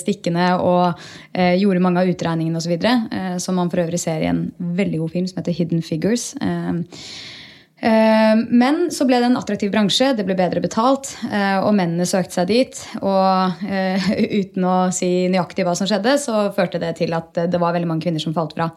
stikkene 0.02 0.48
og 0.58 1.04
gjorde 1.38 1.84
mange 1.84 2.02
av 2.02 2.10
utregningene 2.10 2.58
osv. 2.58 2.74
Som 3.44 3.60
man 3.60 3.70
for 3.70 3.84
øvrig 3.84 4.00
ser 4.02 4.24
i 4.24 4.32
en 4.32 4.48
veldig 4.58 5.04
god 5.04 5.14
film 5.14 5.28
som 5.30 5.44
heter 5.44 5.54
Hidden 5.60 5.84
Figures. 5.86 6.32
Eh, 7.82 8.36
men 8.50 8.90
så 8.92 9.06
ble 9.08 9.22
det 9.22 9.30
en 9.30 9.38
attraktiv 9.40 9.72
bransje, 9.72 10.12
det 10.18 10.26
ble 10.28 10.36
bedre 10.36 10.60
betalt, 10.64 11.14
eh, 11.30 11.62
og 11.64 11.72
mennene 11.78 12.08
søkte 12.08 12.36
seg 12.36 12.50
dit. 12.52 12.82
Og 13.00 13.64
eh, 13.70 14.10
uten 14.42 14.66
å 14.68 14.76
si 14.96 15.30
nøyaktig 15.32 15.64
hva 15.68 15.76
som 15.80 15.88
skjedde, 15.88 16.18
så 16.20 16.50
førte 16.56 16.82
det 16.82 16.98
til 17.00 17.16
at 17.16 17.46
det 17.48 17.62
var 17.62 17.76
veldig 17.76 17.90
mange 17.90 18.04
kvinner 18.08 18.24
som 18.24 18.36
falt 18.36 18.56
fra. 18.58 18.70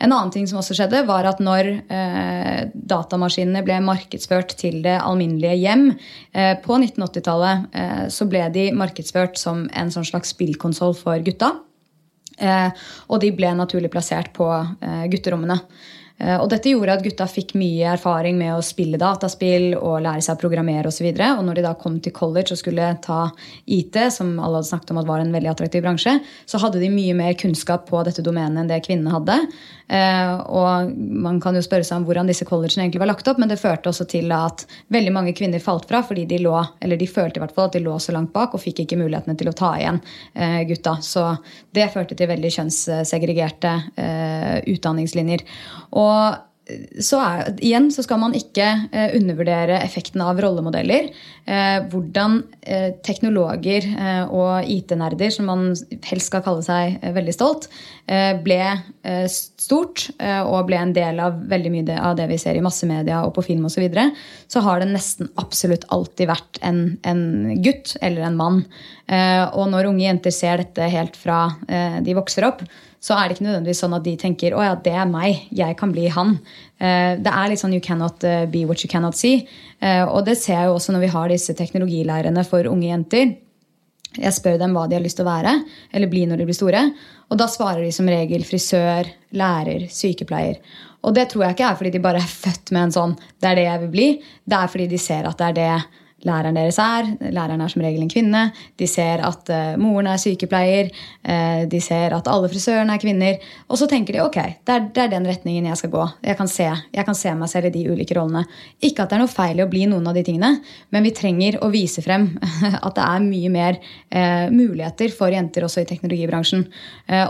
En 0.00 0.10
annen 0.10 0.32
ting 0.34 0.48
som 0.50 0.58
også 0.58 0.74
skjedde, 0.78 1.04
var 1.06 1.28
at 1.28 1.42
når 1.44 1.68
datamaskinene 2.72 3.60
ble 3.66 3.76
markedsført 3.84 4.54
til 4.56 4.78
det 4.84 4.94
alminnelige 4.96 5.58
hjem 5.60 5.84
på 6.64 6.78
1980-tallet, 6.78 7.66
så 8.08 8.26
ble 8.30 8.46
de 8.54 8.64
markedsført 8.72 9.36
som 9.36 9.66
en 9.76 9.92
sånn 9.92 10.08
slags 10.08 10.32
spillkonsoll 10.32 10.96
for 10.96 11.20
gutta. 11.26 11.52
Og 12.40 13.20
de 13.20 13.32
ble 13.36 13.52
naturlig 13.58 13.92
plassert 13.92 14.32
på 14.36 14.48
gutterommene. 15.12 15.60
Eh, 16.20 16.36
og 16.36 16.50
dette 16.52 16.72
gjorde 16.72 16.98
at 16.98 17.04
gutta 17.04 17.26
fikk 17.30 17.54
mye 17.58 17.94
erfaring 17.94 18.36
med 18.38 18.52
å 18.52 18.64
spille 18.64 19.00
dataspill 19.00 19.72
og 19.78 20.02
lære 20.04 20.24
seg 20.24 20.36
å 20.36 20.42
programmere 20.42 20.90
osv. 20.90 21.06
Og, 21.08 21.16
så 21.16 21.30
og 21.38 21.44
når 21.46 21.58
de 21.58 21.64
da 21.64 21.74
kom 21.80 21.98
til 22.02 22.14
college 22.16 22.54
og 22.54 22.60
skulle 22.60 22.92
ta 23.04 23.22
IT, 23.64 23.96
som 24.12 24.34
alle 24.38 24.60
hadde 24.60 24.70
snakket 24.70 24.92
om 24.94 25.00
at 25.00 25.08
var 25.08 25.24
en 25.24 25.34
veldig 25.34 25.52
attraktiv 25.54 25.84
bransje, 25.86 26.18
så 26.44 26.60
hadde 26.62 26.82
de 26.82 26.92
mye 26.92 27.16
mer 27.16 27.36
kunnskap 27.40 27.88
på 27.88 28.02
dette 28.06 28.24
domenet 28.26 28.60
enn 28.60 28.70
det 28.70 28.82
kvinnene 28.84 29.14
hadde. 29.14 29.38
Eh, 29.90 30.34
og 30.54 30.92
man 30.94 31.40
kan 31.42 31.56
jo 31.56 31.64
spørre 31.64 31.86
seg 31.86 31.98
om 31.98 32.06
hvordan 32.08 32.28
disse 32.30 32.46
collegene 32.48 32.84
egentlig 32.84 33.02
var 33.02 33.12
lagt 33.14 33.30
opp, 33.30 33.40
men 33.40 33.50
det 33.50 33.60
førte 33.60 33.90
også 33.90 34.06
til 34.10 34.30
at 34.34 34.66
veldig 34.92 35.14
mange 35.16 35.34
kvinner 35.36 35.62
falt 35.62 35.88
fra 35.90 36.02
fordi 36.06 36.26
de 36.30 36.42
lå, 36.44 36.54
eller 36.84 37.00
de 37.00 37.08
følte 37.10 37.40
i 37.40 37.44
hvert 37.44 37.56
fall 37.56 37.70
at 37.70 37.78
de 37.78 37.84
lå 37.84 37.96
så 38.02 38.14
langt 38.14 38.32
bak 38.34 38.54
og 38.54 38.62
fikk 38.62 38.84
ikke 38.84 39.00
mulighetene 39.00 39.38
til 39.40 39.50
å 39.50 39.56
ta 39.56 39.72
igjen 39.80 39.98
eh, 40.34 40.60
gutta. 40.68 40.98
Så 41.02 41.24
det 41.74 41.88
førte 41.94 42.18
til 42.18 42.28
veldig 42.30 42.52
kjønnssegregerte 42.58 43.72
utdanningslinjer. 44.70 45.42
Og 45.96 46.38
så 47.02 47.18
er, 47.18 47.48
igjen 47.64 47.88
så 47.90 48.04
skal 48.04 48.20
man 48.22 48.34
ikke 48.36 48.66
eh, 48.94 49.14
undervurdere 49.18 49.80
effekten 49.82 50.22
av 50.22 50.38
rollemodeller. 50.42 51.08
Eh, 51.42 51.78
hvordan 51.90 52.40
eh, 52.62 52.92
teknologer 53.06 53.86
eh, 53.90 54.22
og 54.26 54.70
IT-nerder, 54.70 55.32
som 55.34 55.50
man 55.50 55.64
helst 56.06 56.30
skal 56.30 56.44
kalle 56.46 56.62
seg 56.66 56.98
eh, 57.00 57.14
veldig 57.16 57.34
stolt, 57.34 57.66
eh, 57.70 57.99
ble 58.42 59.26
stort 59.30 60.08
og 60.18 60.64
ble 60.66 60.78
en 60.80 60.94
del 60.96 61.20
av 61.22 61.36
veldig 61.46 61.70
mye 61.70 61.98
av 62.02 62.16
det 62.18 62.24
vi 62.26 62.38
ser 62.42 62.58
i 62.58 62.62
massemedia 62.64 63.20
og 63.22 63.36
på 63.36 63.44
film 63.46 63.68
osv., 63.68 63.76
så, 63.76 63.84
videre, 63.84 64.08
så 64.50 64.62
har 64.66 64.82
det 64.82 64.88
nesten 64.90 65.30
absolutt 65.38 65.86
alltid 65.94 66.26
vært 66.26 66.58
en, 66.66 66.80
en 67.06 67.22
gutt 67.62 67.94
eller 68.02 68.26
en 68.26 68.40
mann. 68.40 68.58
og 69.54 69.70
når 69.70 69.92
unge 69.92 70.08
jenter 70.08 70.34
ser 70.34 70.64
dette 70.64 70.90
helt 70.90 71.14
fra 71.14 71.44
de 72.02 72.18
vokser 72.18 72.48
opp, 72.50 72.66
så 73.00 73.16
er 73.16 73.28
det 73.28 73.38
ikke 73.38 73.46
nødvendigvis 73.46 73.80
sånn 73.80 73.96
at 73.96 74.04
de 74.04 74.12
tenker 74.20 74.54
å 74.54 74.64
ja, 74.64 74.74
det 74.76 74.92
er 74.92 75.08
meg, 75.08 75.46
jeg 75.56 75.76
kan 75.80 75.92
bli 75.94 76.06
han. 76.12 76.34
Eh, 76.76 77.16
det 77.20 77.32
er 77.32 77.48
litt 77.48 77.62
sånn 77.62 77.72
you 77.72 77.82
cannot 77.84 78.24
eh, 78.28 78.44
be 78.50 78.66
what 78.68 78.84
you 78.84 78.90
cannot 78.92 79.16
see. 79.16 79.46
Eh, 79.80 80.04
og 80.04 80.26
det 80.28 80.36
ser 80.40 80.58
jeg 80.58 80.68
jo 80.68 80.74
også 80.76 80.92
når 80.94 81.06
vi 81.06 81.14
har 81.14 81.32
disse 81.32 81.56
teknologileirene 81.56 82.44
for 82.48 82.68
unge 82.68 82.90
jenter. 82.90 83.32
Jeg 84.18 84.34
spør 84.34 84.58
dem 84.58 84.74
hva 84.74 84.88
de 84.90 84.96
har 84.98 85.04
lyst 85.04 85.20
til 85.20 85.26
å 85.26 85.30
være 85.30 85.52
eller 85.94 86.10
bli 86.10 86.24
når 86.26 86.40
de 86.40 86.46
blir 86.48 86.58
store. 86.58 86.82
Og 87.30 87.38
da 87.38 87.46
svarer 87.50 87.84
de 87.86 87.92
som 87.94 88.08
regel 88.10 88.42
frisør, 88.46 89.08
lærer, 89.38 89.86
sykepleier. 89.92 90.58
Og 91.06 91.14
det 91.16 91.28
tror 91.30 91.46
jeg 91.46 91.56
ikke 91.56 91.68
er 91.68 91.78
fordi 91.78 91.94
de 91.94 92.02
bare 92.02 92.20
er 92.20 92.34
født 92.42 92.72
med 92.74 92.82
en 92.88 92.96
sånn 92.96 93.14
'det 93.16 93.48
er 93.50 93.54
det 93.54 93.66
jeg 93.68 93.80
vil 93.80 93.94
bli'. 93.94 94.22
Det 94.48 94.58
er 94.58 94.72
fordi 94.72 94.86
de 94.88 94.98
ser 94.98 95.28
at 95.28 95.38
det 95.38 95.46
er 95.48 95.56
det 95.60 95.84
læreren 96.26 96.56
deres 96.56 96.78
er. 96.82 97.08
Læreren 97.32 97.62
er 97.62 97.72
som 97.72 97.82
regel 97.84 98.02
en 98.04 98.10
kvinne. 98.10 98.42
De 98.78 98.88
ser 98.90 99.22
at 99.26 99.50
uh, 99.52 99.78
moren 99.80 100.10
er 100.10 100.20
sykepleier. 100.20 100.90
Uh, 101.24 101.66
de 101.70 101.80
ser 101.82 102.14
at 102.16 102.28
alle 102.30 102.50
frisørene 102.52 102.96
er 102.96 103.02
kvinner. 103.02 103.38
Og 103.68 103.80
så 103.80 103.88
tenker 103.90 104.16
de 104.16 104.22
ok, 104.24 104.38
det 104.66 104.74
er, 104.74 104.86
det 104.94 105.04
er, 105.04 105.12
den 105.14 105.28
retningen 105.28 105.68
jeg 105.70 105.80
skal 105.80 105.92
gå. 105.94 106.06
Jeg 106.26 106.38
kan, 106.38 106.50
se, 106.50 106.68
jeg 106.68 107.06
kan 107.08 107.16
se 107.16 107.34
meg 107.38 107.52
selv 107.52 107.70
i 107.70 107.74
de 107.74 107.86
ulike 107.92 108.16
rollene. 108.18 108.44
Ikke 108.84 109.04
at 109.04 109.12
det 109.12 109.18
er 109.18 109.24
noe 109.24 109.32
feil 109.32 109.60
i 109.60 109.64
å 109.64 109.70
bli 109.70 109.86
noen 109.90 110.08
av 110.10 110.16
de 110.16 110.24
tingene, 110.26 110.52
men 110.90 111.06
vi 111.06 111.14
trenger 111.16 111.60
å 111.64 111.70
vise 111.72 112.04
frem 112.04 112.28
at 112.86 112.96
det 112.96 113.06
er 113.06 113.24
mye 113.24 113.52
mer 113.52 113.80
uh, 113.80 114.46
muligheter 114.52 115.14
for 115.14 115.32
jenter 115.32 115.66
også 115.66 115.84
i 115.84 115.88
teknologibransjen. 115.88 116.66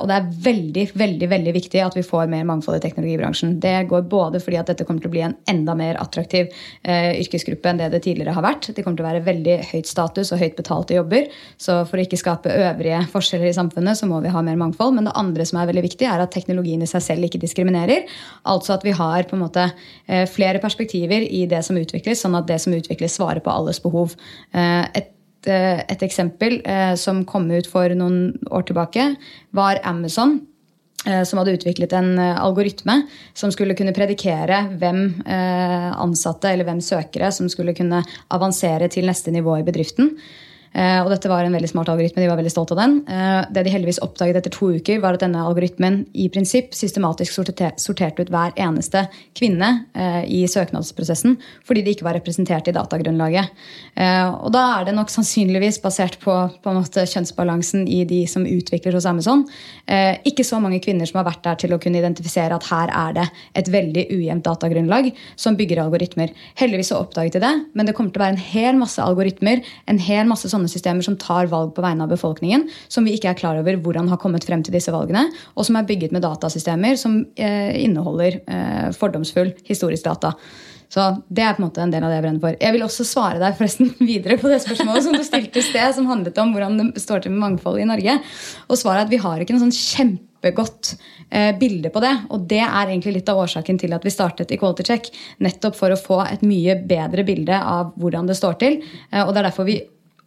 og 0.00 0.06
det 0.08 0.16
er 0.16 0.28
veldig, 0.44 0.84
veldig, 0.98 1.28
veldig 1.30 1.52
viktig 1.54 1.80
at 1.82 1.94
vi 1.96 2.04
får 2.04 2.28
mer 2.30 2.44
mangfold 2.48 2.78
i 2.78 2.82
teknologibransjen. 2.82 3.56
Det 3.62 3.74
går 3.90 4.04
både 4.10 4.40
fordi 4.42 4.58
at 4.60 4.70
dette 4.70 4.84
kommer 4.86 5.02
til 5.02 5.10
å 5.10 5.14
bli 5.14 5.22
en 5.24 5.36
enda 5.50 5.74
mer 5.78 5.98
attraktiv 6.00 6.50
yrkesgruppe 6.84 7.70
enn 7.70 7.80
det 7.80 7.90
det 7.94 8.02
tidligere 8.04 8.34
har 8.36 8.44
vært 8.44 8.70
De 8.80 8.84
kommer 8.86 8.98
til 8.98 9.04
å 9.04 9.10
være 9.10 9.24
veldig 9.26 9.56
høyt 9.70 9.90
status 9.90 10.32
og 10.34 10.40
høyt 10.40 10.56
betalte 10.58 10.96
jobber. 10.96 11.28
Så 11.60 11.82
for 11.90 12.00
å 12.00 12.04
ikke 12.04 12.18
skape 12.20 12.54
øvrige 12.54 13.02
forskjeller 13.12 13.50
i 13.50 13.54
samfunnet, 13.56 14.00
så 14.00 14.08
må 14.10 14.22
vi 14.24 14.32
ha 14.32 14.42
mer 14.46 14.58
mangfold. 14.60 14.96
Men 14.96 15.06
det 15.08 15.14
andre 15.20 15.46
som 15.48 15.60
er 15.60 15.70
veldig 15.70 15.84
viktig, 15.86 16.08
er 16.08 16.24
at 16.24 16.34
teknologien 16.34 16.82
i 16.82 16.90
seg 16.90 17.04
selv 17.04 17.28
ikke 17.28 17.42
diskriminerer. 17.44 18.08
Altså 18.50 18.74
at 18.78 18.86
vi 18.86 18.96
har 18.96 19.28
på 19.28 19.38
en 19.38 19.44
måte 19.44 19.68
eh, 19.68 20.26
flere 20.30 20.62
perspektiver 20.62 21.28
i 21.28 21.44
det 21.50 21.62
som 21.66 21.78
utvikles, 21.78 22.24
sånn 22.24 22.38
at 22.38 22.48
det 22.50 22.60
som 22.64 22.74
utvikles, 22.76 23.18
svarer 23.20 23.42
på 23.44 23.52
alles 23.52 23.82
behov. 23.84 24.18
Eh, 24.54 24.84
et 24.96 25.16
et 25.40 26.02
eksempel 26.04 26.58
som 27.00 27.22
kom 27.24 27.46
ut 27.48 27.64
for 27.64 27.88
noen 27.96 28.34
år 28.52 28.66
tilbake, 28.68 29.06
var 29.56 29.78
Amazon 29.88 30.34
Eh, 30.36 30.49
som 31.24 31.40
hadde 31.40 31.54
utviklet 31.56 31.92
en 31.96 32.12
eh, 32.18 32.36
algoritme 32.44 32.98
som 33.32 33.52
skulle 33.52 33.76
kunne 33.78 33.94
predikere 33.96 34.66
hvem 34.76 35.02
eh, 35.24 35.88
ansatte 35.96 36.52
eller 36.52 36.68
hvem 36.68 36.82
søkere 36.84 37.30
som 37.32 37.48
skulle 37.48 37.74
kunne 37.76 38.02
avansere 38.28 38.90
til 38.92 39.08
neste 39.08 39.32
nivå 39.32 39.56
i 39.58 39.66
bedriften. 39.66 40.12
Eh, 40.70 41.00
og 41.02 41.10
dette 41.10 41.30
var 41.30 41.42
en 41.42 41.54
veldig 41.54 41.70
smart 41.72 41.90
algoritme. 41.90 42.22
De 42.22 42.28
var 42.30 42.38
veldig 42.38 42.52
stolt 42.52 42.70
av 42.74 42.78
den. 42.78 43.00
Eh, 43.10 43.40
det 43.50 43.64
de 43.66 43.72
heldigvis 43.74 44.00
oppdaget 44.06 44.38
etter 44.38 44.54
to 44.54 44.70
uker, 44.76 45.00
var 45.02 45.16
at 45.16 45.24
denne 45.24 45.42
algoritmen 45.42 46.04
i 46.14 46.28
prinsipp 46.30 46.76
systematisk 46.76 47.34
sorterte 47.34 48.22
ut 48.22 48.30
hver 48.30 48.54
eneste 48.60 49.06
kvinne 49.38 49.70
eh, 49.94 50.22
i 50.30 50.44
søknadsprosessen 50.50 51.36
fordi 51.66 51.82
de 51.84 51.94
ikke 51.94 52.06
var 52.06 52.16
representert 52.18 52.68
i 52.70 52.74
datagrunnlaget. 52.74 53.50
Og 54.40 54.48
da 54.54 54.62
er 54.76 54.86
det 54.86 54.94
nok 54.96 55.10
sannsynligvis 55.12 55.78
basert 55.82 56.16
på, 56.22 56.32
på 56.62 56.72
måte, 56.74 57.04
kjønnsbalansen 57.08 57.84
i 57.90 58.00
de 58.08 58.20
som 58.30 58.46
utvikler 58.48 58.94
hos 58.96 59.06
Amazon. 59.08 59.42
Ikke 60.26 60.44
så 60.46 60.60
mange 60.62 60.80
kvinner 60.82 61.08
som 61.08 61.20
har 61.20 61.28
vært 61.28 61.44
der 61.46 61.58
til 61.62 61.74
å 61.74 61.78
kunne 61.82 62.00
identifisere 62.00 62.56
at 62.56 62.66
her 62.70 62.92
er 62.96 63.16
det 63.16 63.26
et 63.60 63.70
veldig 63.72 64.06
ujevnt 64.16 64.46
datagrunnlag 64.46 65.10
som 65.40 65.58
bygger 65.58 65.82
algoritmer. 65.84 66.32
Heldigvis 66.60 66.92
så 66.92 67.00
oppdaget 67.02 67.38
de 67.38 67.44
det, 67.44 67.52
men 67.76 67.88
det 67.88 67.94
kommer 67.98 68.14
til 68.14 68.22
å 68.22 68.26
være 68.26 68.38
en 68.38 68.44
hel 68.50 68.80
masse 68.80 69.04
algoritmer, 69.04 69.62
en 69.90 70.02
hel 70.02 70.30
masse 70.30 70.50
sånne 70.50 70.59
sånne 70.60 70.72
systemer 70.72 71.06
som 71.06 71.18
tar 71.20 71.50
valg 71.50 71.74
på 71.76 71.84
vegne 71.84 72.06
av 72.06 72.12
befolkningen, 72.12 72.68
som 72.92 73.08
vi 73.08 73.16
ikke 73.16 73.32
er 73.32 73.38
klar 73.40 73.60
over 73.60 73.80
hvordan 73.80 74.10
har 74.12 74.20
kommet 74.22 74.46
frem 74.46 74.64
til 74.66 74.76
disse 74.76 74.92
valgene, 74.94 75.26
og 75.56 75.66
som 75.66 75.80
er 75.80 75.88
bygget 75.88 76.12
med 76.14 76.24
datasystemer 76.26 77.00
som 77.00 77.22
eh, 77.40 77.72
inneholder 77.82 78.42
eh, 78.44 78.90
fordomsfull 78.96 79.54
historisk 79.68 80.06
data. 80.06 80.36
Så 80.90 81.04
Det 81.30 81.44
er 81.44 81.54
på 81.54 81.62
en 81.62 81.68
måte 81.68 81.82
en 81.84 81.92
del 81.92 82.02
av 82.02 82.10
det 82.10 82.16
jeg 82.18 82.24
brenner 82.24 82.42
for. 82.42 82.56
Jeg 82.58 82.74
vil 82.74 82.82
også 82.82 83.06
svare 83.06 83.38
deg 83.38 83.54
forresten 83.58 83.92
videre 84.10 84.38
på 84.40 84.50
det 84.50 84.58
spørsmålet 84.64 85.06
som 85.06 85.14
du 85.14 85.22
stilte 85.26 85.62
i 85.62 85.66
sted, 85.66 85.94
som 85.94 86.08
handlet 86.10 86.40
om 86.42 86.50
hvordan 86.54 86.80
det 86.80 87.02
står 87.02 87.22
til 87.22 87.34
med 87.34 87.44
mangfoldet 87.44 87.84
i 87.84 87.90
Norge. 87.92 88.16
Og 88.66 88.80
svaret 88.80 89.04
er 89.04 89.06
at 89.06 89.14
vi 89.14 89.22
har 89.22 89.38
ikke 89.38 89.54
noe 89.54 89.62
sånn 89.62 89.76
kjempegodt 89.76 90.96
eh, 91.30 91.52
bilde 91.60 91.94
på 91.94 92.02
det. 92.02 92.12
Og 92.34 92.42
det 92.50 92.64
er 92.64 92.90
egentlig 92.90 93.20
litt 93.20 93.30
av 93.30 93.38
årsaken 93.44 93.78
til 93.78 93.94
at 93.94 94.06
vi 94.06 94.14
startet 94.14 94.50
Equality 94.56 94.88
Check. 94.90 95.12
Nettopp 95.46 95.78
for 95.78 95.94
å 95.94 96.00
få 96.00 96.24
et 96.26 96.42
mye 96.42 96.80
bedre 96.90 97.22
bilde 97.28 97.54
av 97.54 97.94
hvordan 98.00 98.26
det 98.26 98.38
står 98.40 98.58
til. 98.64 98.80
Eh, 99.12 99.22
og 99.22 99.30
det 99.30 99.44
er 99.44 99.50
derfor 99.52 99.70
vi 99.70 99.78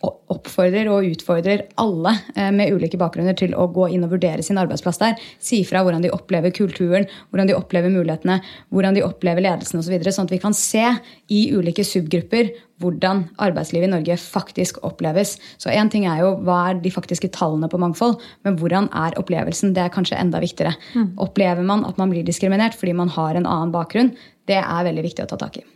oppfordrer 0.04 0.90
og 0.92 1.08
utfordrer 1.08 1.66
alle 1.82 2.16
eh, 2.36 2.52
med 2.56 2.74
ulike 2.76 3.00
bakgrunner 3.00 3.38
til 3.40 3.56
å 3.56 3.70
gå 3.72 3.90
inn 3.94 4.04
og 4.06 4.16
vurdere 4.16 4.44
sin 4.46 4.60
arbeidsplass 4.60 5.00
der. 5.02 5.16
Si 5.44 5.62
fra 5.68 5.84
hvordan 5.84 6.04
de 6.04 6.12
opplever 6.14 6.54
kulturen, 6.56 7.08
hvordan 7.32 7.50
de 7.50 7.58
opplever 7.58 7.94
mulighetene, 7.94 8.40
hvordan 8.74 8.98
de 8.98 9.06
opplever 9.06 9.46
ledelsen 9.46 9.80
osv. 9.80 9.88
Så 9.88 9.96
videre, 9.96 10.14
sånn 10.16 10.30
at 10.30 10.34
vi 10.34 10.42
kan 10.42 10.56
se 10.58 10.86
i 11.32 11.42
ulike 11.54 11.86
subgrupper 11.86 12.54
hvordan 12.82 13.28
arbeidslivet 13.44 13.88
i 13.88 13.92
Norge 13.92 14.18
faktisk 14.20 14.80
oppleves. 14.84 15.36
Så 15.62 15.72
én 15.72 15.92
ting 15.94 16.08
er 16.10 16.24
jo 16.24 16.34
hva 16.44 16.60
er 16.72 16.82
de 16.84 16.92
faktiske 16.92 17.30
tallene 17.36 17.70
på 17.72 17.80
mangfold, 17.82 18.18
men 18.44 18.58
hvordan 18.60 18.90
er 19.06 19.16
opplevelsen? 19.22 19.76
Det 19.76 19.86
er 19.86 19.94
kanskje 19.94 20.20
enda 20.20 20.42
viktigere. 20.44 20.76
Mm. 20.98 21.14
Opplever 21.24 21.64
man 21.68 21.86
at 21.88 22.02
man 22.02 22.12
blir 22.14 22.26
diskriminert 22.28 22.76
fordi 22.80 22.98
man 22.98 23.14
har 23.14 23.38
en 23.38 23.48
annen 23.48 23.76
bakgrunn? 23.76 24.16
Det 24.50 24.60
er 24.60 24.90
veldig 24.90 25.08
viktig 25.08 25.28
å 25.28 25.32
ta 25.32 25.40
tak 25.46 25.62
i. 25.62 25.68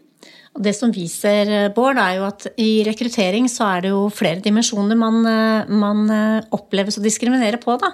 Og 0.57 0.63
det 0.65 0.73
som 0.73 0.89
viser, 0.89 1.45
eh, 1.53 1.69
Bård, 1.69 1.99
er 2.01 2.15
jo 2.17 2.23
at 2.25 2.47
i 2.57 2.81
rekruttering 2.83 3.45
så 3.45 3.77
er 3.77 3.81
det 3.85 3.91
jo 3.91 4.07
flere 4.09 4.41
dimensjoner 4.41 4.97
man, 4.97 5.19
eh, 5.29 5.69
man 5.69 6.09
eh, 6.09 6.47
oppleves 6.51 6.97
å 6.97 7.03
diskriminere 7.03 7.61
på. 7.61 7.77
Da. 7.77 7.91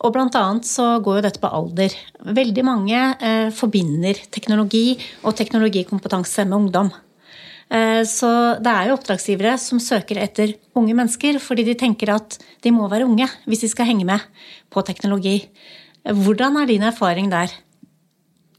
Og 0.00 0.14
blant 0.14 0.34
annet 0.34 0.64
så 0.64 0.96
går 1.04 1.18
jo 1.18 1.24
dette 1.26 1.42
på 1.42 1.52
alder. 1.52 1.92
Veldig 2.24 2.64
mange 2.64 2.96
eh, 3.20 3.50
forbinder 3.52 4.16
teknologi 4.32 4.96
og 5.22 5.36
teknologikompetanse 5.36 6.46
med 6.48 6.56
ungdom. 6.56 6.92
Så 7.70 8.26
det 8.58 8.66
er 8.66 8.88
jo 8.88 8.96
oppdragsgivere 8.96 9.52
som 9.62 9.78
søker 9.78 10.18
etter 10.18 10.56
unge 10.74 10.90
mennesker 10.90 11.36
fordi 11.38 11.62
de 11.68 11.76
tenker 11.78 12.10
at 12.10 12.34
de 12.66 12.72
må 12.74 12.88
være 12.90 13.06
unge 13.06 13.28
hvis 13.46 13.62
de 13.62 13.68
skal 13.70 13.86
henge 13.86 14.02
med 14.08 14.24
på 14.74 14.82
teknologi. 14.82 15.36
Hvordan 16.02 16.58
er 16.58 16.66
din 16.66 16.82
erfaring 16.82 17.30
der? 17.30 17.54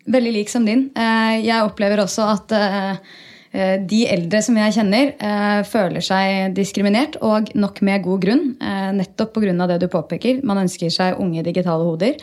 Veldig 0.07 0.31
lik 0.31 0.53
som 0.53 0.63
din. 0.63 0.85
Jeg 0.95 1.59
opplever 1.59 2.05
også 2.05 2.29
at 2.37 2.55
de 3.51 4.05
eldre 4.07 4.39
som 4.45 4.55
jeg 4.55 4.75
kjenner, 4.77 5.11
eh, 5.19 5.61
føler 5.67 6.03
seg 6.05 6.55
diskriminert, 6.55 7.17
og 7.21 7.51
nok 7.55 7.81
med 7.81 8.03
god 8.03 8.21
grunn. 8.23 8.55
Eh, 8.61 8.91
nettopp 8.95 9.33
pga. 9.33 9.67
det 9.67 9.79
du 9.81 9.87
påpeker. 9.87 10.43
Man 10.43 10.57
ønsker 10.57 10.89
seg 10.89 11.19
unge 11.19 11.43
digitale 11.43 11.83
hoder. 11.83 12.15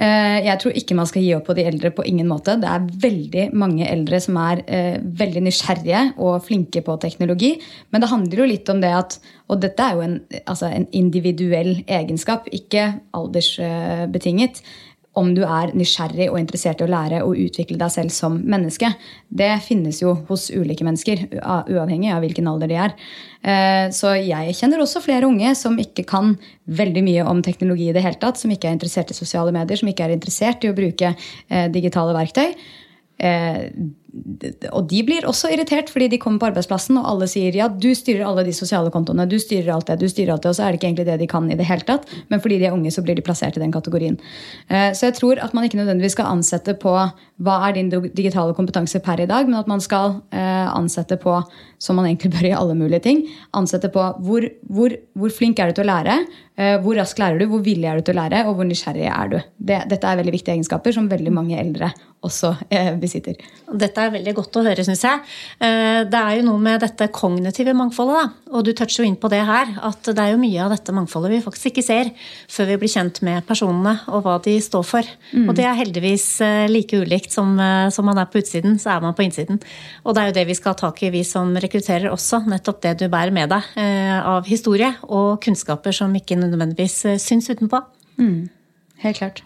Jeg 0.00 0.56
tror 0.58 0.72
ikke 0.72 0.94
man 0.94 1.04
skal 1.04 1.20
gi 1.20 1.34
opp 1.34 1.44
på 1.44 1.54
de 1.54 1.64
eldre 1.66 1.90
på 1.90 2.06
ingen 2.06 2.26
måte. 2.26 2.58
Det 2.58 2.64
er 2.64 2.86
veldig 3.02 3.52
mange 3.52 3.84
eldre 3.84 4.18
som 4.18 4.34
er 4.38 4.62
veldig 5.02 5.42
nysgjerrige 5.42 6.14
og 6.16 6.42
flinke 6.42 6.80
på 6.80 6.98
teknologi. 6.98 7.60
Men 7.90 8.00
det 8.00 8.08
handler 8.08 8.38
jo 8.38 8.46
litt 8.48 8.68
om 8.70 8.80
det 8.80 8.94
at 8.96 9.18
Og 9.50 9.60
dette 9.60 9.82
er 9.82 9.94
jo 9.94 10.00
en, 10.00 10.20
altså 10.46 10.70
en 10.70 10.86
individuell 10.92 11.84
egenskap, 11.86 12.46
ikke 12.48 13.00
aldersbetinget 13.12 14.62
om 15.18 15.32
du 15.34 15.40
er 15.42 15.72
nysgjerrig 15.74 16.28
og 16.30 16.38
interessert 16.38 16.80
i 16.80 16.86
å 16.86 16.90
lære 16.90 17.22
og 17.26 17.38
utvikle 17.38 17.78
deg 17.80 17.90
selv 17.92 18.12
som 18.14 18.36
menneske. 18.38 18.92
Det 19.26 19.50
finnes 19.64 19.98
jo 20.02 20.14
hos 20.28 20.48
ulike 20.54 20.86
mennesker, 20.86 21.24
uavhengig 21.40 22.12
av 22.14 22.22
hvilken 22.22 22.46
alder 22.50 22.70
de 22.70 22.78
er. 22.78 22.94
Eh, 23.42 23.86
så 23.96 24.14
jeg 24.20 24.54
kjenner 24.58 24.82
også 24.82 25.02
flere 25.02 25.26
unge 25.26 25.50
som 25.58 25.78
ikke 25.82 26.06
kan 26.08 26.36
veldig 26.70 27.02
mye 27.06 27.24
om 27.26 27.42
teknologi 27.42 27.88
i 27.90 27.96
det 27.96 28.04
hele 28.06 28.20
tatt, 28.22 28.38
som 28.38 28.52
ikke 28.54 28.70
er 28.70 28.78
interessert 28.78 29.10
i 29.10 29.18
sosiale 29.18 29.54
medier, 29.56 29.80
som 29.80 29.90
ikke 29.90 30.06
er 30.06 30.14
interessert 30.14 30.62
i 30.62 30.70
å 30.70 30.76
bruke 30.78 31.14
eh, 31.16 31.66
digitale 31.74 32.14
verktøy. 32.14 32.54
Og 34.10 34.86
de 34.90 35.00
blir 35.06 35.26
også 35.28 35.52
irritert 35.54 35.90
fordi 35.92 36.08
de 36.10 36.18
kommer 36.18 36.42
på 36.42 36.48
arbeidsplassen 36.50 36.98
og 36.98 37.06
alle 37.06 37.28
sier 37.30 37.54
ja, 37.54 37.68
du 37.70 37.90
styrer 37.94 38.24
alle 38.26 38.44
de 38.46 38.54
sosiale 38.56 38.90
kontoene, 38.90 39.26
du 39.30 39.36
styrer 39.38 39.70
alt 39.74 39.90
det, 39.90 40.00
du 40.00 40.08
styrer 40.10 40.34
alt 40.34 40.44
det, 40.44 40.50
og 40.50 40.58
så 40.58 40.66
er 40.66 40.72
det 40.72 40.80
ikke 40.80 40.88
egentlig 40.90 41.06
det 41.06 41.18
de 41.22 41.28
kan 41.30 41.46
i 41.50 41.58
det 41.58 41.68
hele 41.68 41.86
tatt. 41.86 42.08
Men 42.32 42.42
fordi 42.42 42.58
de 42.60 42.68
er 42.68 42.76
unge, 42.76 42.90
så 42.94 43.04
blir 43.06 43.18
de 43.18 43.24
plassert 43.24 43.58
i 43.58 43.62
den 43.62 43.74
kategorien. 43.74 44.18
Eh, 44.68 44.90
så 44.96 45.08
jeg 45.08 45.18
tror 45.20 45.42
at 45.44 45.54
man 45.54 45.66
ikke 45.66 45.78
nødvendigvis 45.80 46.16
skal 46.18 46.30
ansette 46.32 46.74
på 46.80 46.94
hva 47.40 47.56
er 47.68 47.76
din 47.78 47.88
digitale 47.90 48.54
kompetanse 48.56 49.00
per 49.04 49.22
i 49.22 49.28
dag, 49.30 49.48
men 49.48 49.60
at 49.60 49.70
man 49.70 49.82
skal 49.84 50.18
eh, 50.34 50.68
ansette 50.74 51.16
på, 51.20 51.38
som 51.80 51.96
man 51.96 52.10
egentlig 52.10 52.34
bør 52.34 52.50
i 52.50 52.56
alle 52.56 52.76
mulige 52.76 53.04
ting, 53.06 53.24
ansette 53.56 53.88
på 53.94 54.04
hvor, 54.26 54.46
hvor, 54.68 54.94
hvor 55.16 55.34
flink 55.34 55.62
er 55.62 55.70
du 55.70 55.78
til 55.78 55.86
å 55.86 55.92
lære, 55.92 56.18
eh, 56.60 56.76
hvor 56.82 56.98
raskt 57.00 57.22
lærer 57.22 57.40
du, 57.40 57.46
hvor 57.52 57.64
villig 57.64 57.88
er 57.88 58.00
du 58.00 58.08
til 58.08 58.18
å 58.18 58.22
lære, 58.24 58.44
og 58.48 58.58
hvor 58.58 58.68
nysgjerrig 58.68 59.08
er 59.08 59.32
du. 59.32 59.38
Det, 59.56 59.82
dette 59.92 60.10
er 60.10 60.20
veldig 60.20 60.36
viktige 60.36 60.58
egenskaper 60.58 60.96
som 60.96 61.08
veldig 61.10 61.32
mange 61.34 61.58
eldre 61.60 61.92
også 62.20 62.52
besitter. 63.00 63.38
Dette 63.80 63.99
er 64.02 64.12
veldig 64.14 64.34
godt 64.36 64.58
å 64.60 64.62
høre, 64.66 64.84
syns 64.86 65.02
jeg. 65.06 65.22
Eh, 65.62 66.02
det 66.10 66.20
er 66.20 66.38
jo 66.38 66.46
noe 66.46 66.60
med 66.62 66.82
dette 66.84 67.08
kognitive 67.14 67.74
mangfoldet, 67.76 68.16
da. 68.20 68.54
Og 68.56 68.64
du 68.66 68.72
toucher 68.76 69.02
jo 69.02 69.08
inn 69.08 69.18
på 69.20 69.30
det 69.32 69.40
her. 69.46 69.74
At 69.86 70.06
det 70.06 70.22
er 70.22 70.32
jo 70.34 70.40
mye 70.42 70.60
av 70.64 70.74
dette 70.74 70.94
mangfoldet 70.94 71.34
vi 71.34 71.42
faktisk 71.44 71.70
ikke 71.70 71.84
ser 71.86 72.12
før 72.50 72.70
vi 72.72 72.78
blir 72.82 72.92
kjent 72.92 73.20
med 73.26 73.46
personene 73.48 73.96
og 74.10 74.24
hva 74.26 74.36
de 74.44 74.56
står 74.62 74.86
for. 74.86 75.10
Mm. 75.32 75.48
Og 75.48 75.58
det 75.58 75.66
er 75.68 75.78
heldigvis 75.80 76.28
eh, 76.46 76.68
like 76.70 77.02
ulikt 77.02 77.34
som, 77.36 77.52
eh, 77.60 77.88
som, 77.94 78.08
man 78.10 78.22
er 78.22 78.30
på 78.30 78.42
utsiden, 78.42 78.78
så 78.82 78.94
er 78.94 79.04
man 79.04 79.16
på 79.18 79.26
innsiden. 79.26 79.60
Og 80.04 80.16
det 80.16 80.22
er 80.22 80.32
jo 80.32 80.38
det 80.40 80.46
vi 80.50 80.58
skal 80.58 80.74
ha 80.74 80.82
tak 80.86 81.02
i, 81.04 81.12
vi 81.14 81.24
som 81.26 81.52
rekrutterer 81.56 82.10
også. 82.12 82.44
Nettopp 82.50 82.82
det 82.86 82.96
du 83.02 83.06
bærer 83.12 83.34
med 83.34 83.52
deg 83.52 83.68
av 84.20 84.48
historie 84.48 84.90
og 85.08 85.40
kunnskaper 85.44 85.94
som 85.94 86.14
ikke 86.16 86.38
nødvendigvis 86.40 87.02
syns 87.22 87.50
utenpå. 87.52 87.82
Mm. 88.20 88.50
Helt 89.04 89.22
klart. 89.22 89.44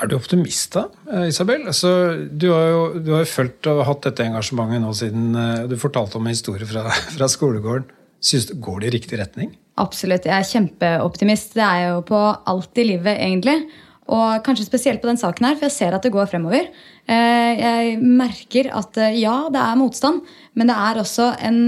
Er 0.00 0.08
du 0.08 0.16
optimist 0.16 0.72
da, 0.74 0.86
eh, 1.12 1.28
Isabel? 1.28 1.66
Altså, 1.68 1.90
du 2.28 2.48
har 2.52 2.68
jo 2.70 2.82
du 3.04 3.12
har 3.14 3.28
følt 3.28 3.68
og 3.70 3.84
hatt 3.88 4.08
dette 4.08 4.24
engasjementet 4.24 4.82
nå 4.82 4.92
siden 4.96 5.36
eh, 5.38 5.64
du 5.70 5.76
fortalte 5.80 6.18
om 6.18 6.26
en 6.26 6.34
historie 6.34 6.68
fra, 6.68 6.86
fra 7.16 7.28
skolegården. 7.30 7.88
Synes 8.22 8.52
Går 8.62 8.82
det 8.82 8.90
i 8.90 8.96
riktig 8.96 9.18
retning? 9.18 9.54
Absolutt. 9.82 10.28
Jeg 10.28 10.36
er 10.36 10.48
kjempeoptimist. 10.48 11.56
Det 11.58 11.64
er 11.64 11.88
jo 11.90 12.02
på 12.06 12.20
alt 12.20 12.78
i 12.78 12.86
livet, 12.86 13.16
egentlig. 13.16 13.64
Og 14.12 14.42
kanskje 14.46 14.66
spesielt 14.66 15.02
på 15.02 15.08
den 15.10 15.18
saken 15.18 15.46
her, 15.48 15.56
for 15.56 15.66
jeg 15.66 15.74
ser 15.74 15.96
at 15.96 16.06
det 16.06 16.12
går 16.14 16.30
fremover. 16.30 16.68
Eh, 17.10 17.52
jeg 17.58 17.96
merker 18.02 18.70
at 18.78 19.00
ja, 19.18 19.36
det 19.50 19.62
er 19.62 19.80
motstand, 19.80 20.22
men 20.58 20.68
det 20.68 20.76
er 20.76 21.00
også 21.00 21.30
en 21.48 21.58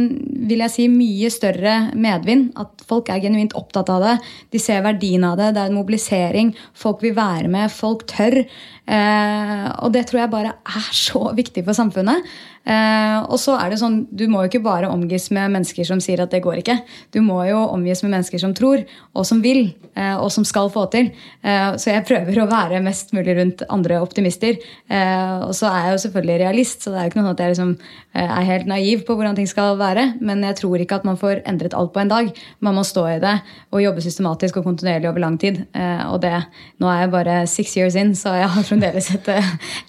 vil 0.49 0.61
jeg 0.65 0.73
si, 0.75 0.87
mye 0.93 1.31
større 1.33 1.75
medvind. 1.97 2.51
At 2.61 2.85
folk 2.89 3.09
er 3.09 3.23
genuint 3.23 3.55
opptatt 3.57 3.89
av 3.93 4.05
det. 4.05 4.15
De 4.53 4.61
ser 4.61 4.85
verdien 4.85 5.25
av 5.25 5.39
det. 5.41 5.55
Det 5.57 5.63
er 5.63 5.73
en 5.73 5.79
mobilisering. 5.79 6.55
Folk 6.77 7.05
vil 7.05 7.17
være 7.17 7.49
med. 7.53 7.73
Folk 7.73 8.05
tør. 8.11 8.43
Eh, 8.85 9.69
og 9.81 9.95
det 9.95 10.05
tror 10.11 10.25
jeg 10.25 10.33
bare 10.35 10.57
er 10.61 10.91
så 11.07 11.31
viktig 11.37 11.65
for 11.65 11.77
samfunnet. 11.77 12.29
Eh, 12.65 13.19
og 13.29 13.37
så 13.41 13.59
er 13.61 13.73
det 13.73 13.79
sånn, 13.81 14.07
Du 14.09 14.25
må 14.29 14.41
jo 14.43 14.49
ikke 14.49 14.65
bare 14.65 14.89
omgis 14.89 15.31
med 15.35 15.53
mennesker 15.53 15.85
som 15.89 16.01
sier 16.01 16.23
at 16.25 16.33
det 16.33 16.43
går 16.45 16.63
ikke. 16.63 16.79
Du 17.13 17.21
må 17.25 17.43
jo 17.49 17.61
omgis 17.67 18.05
med 18.05 18.15
mennesker 18.15 18.41
som 18.41 18.55
tror, 18.57 18.85
og 19.13 19.29
som 19.29 19.43
vil, 19.45 19.75
eh, 19.97 20.17
og 20.17 20.31
som 20.33 20.45
skal 20.49 20.73
få 20.73 20.87
til. 20.93 21.11
Eh, 21.45 21.77
så 21.81 21.93
jeg 21.93 22.07
prøver 22.09 22.41
å 22.41 22.49
være 22.49 22.83
mest 22.85 23.13
mulig 23.17 23.37
rundt 23.37 23.65
andre 23.69 24.01
optimister. 24.05 24.57
Eh, 24.89 25.35
og 25.45 25.53
så 25.57 25.69
er 25.73 25.89
jeg 25.89 25.97
jo 25.97 26.05
selvfølgelig 26.07 26.41
realist, 26.45 26.85
så 26.85 26.93
det 26.93 27.01
er 27.01 27.05
jo 27.05 27.13
ikke 27.13 27.21
noe 27.21 27.29
sånn 27.29 27.37
at 27.37 27.45
jeg 27.45 27.55
liksom 27.55 27.75
eh, 28.15 28.29
er 28.29 28.51
helt 28.53 28.71
naiv 28.75 29.07
på 29.09 29.17
hvordan 29.17 29.39
ting 29.39 29.49
skal 29.51 29.79
være. 29.81 30.09
Men 30.21 30.43
jeg 30.51 30.59
tror 30.61 30.83
ikke 30.83 30.99
at 31.01 31.07
man 31.09 31.17
får 31.21 31.41
endret 31.49 31.75
alt 31.79 31.95
på 31.95 32.03
en 32.05 32.13
dag. 32.13 32.31
Man 32.61 32.77
må 32.77 32.85
stå 32.85 33.07
i 33.15 33.19
det 33.23 33.37
og 33.73 33.81
jobbe 33.87 34.05
systematisk 34.05 34.59
og 34.61 34.67
kontinuerlig 34.69 35.09
over 35.11 35.23
lang 35.25 35.39
tid. 35.41 35.63
Eh, 35.73 36.05
og 36.11 36.21
det, 36.27 36.35
nå 36.83 36.91
er 36.93 37.05
jeg 37.07 37.15
bare 37.15 37.39
six 37.51 37.77
years 37.79 37.97
in, 38.01 38.13
så 38.19 38.35
jeg 38.43 38.51
har 38.53 38.67
fremdeles 38.69 39.11
et, 39.17 39.33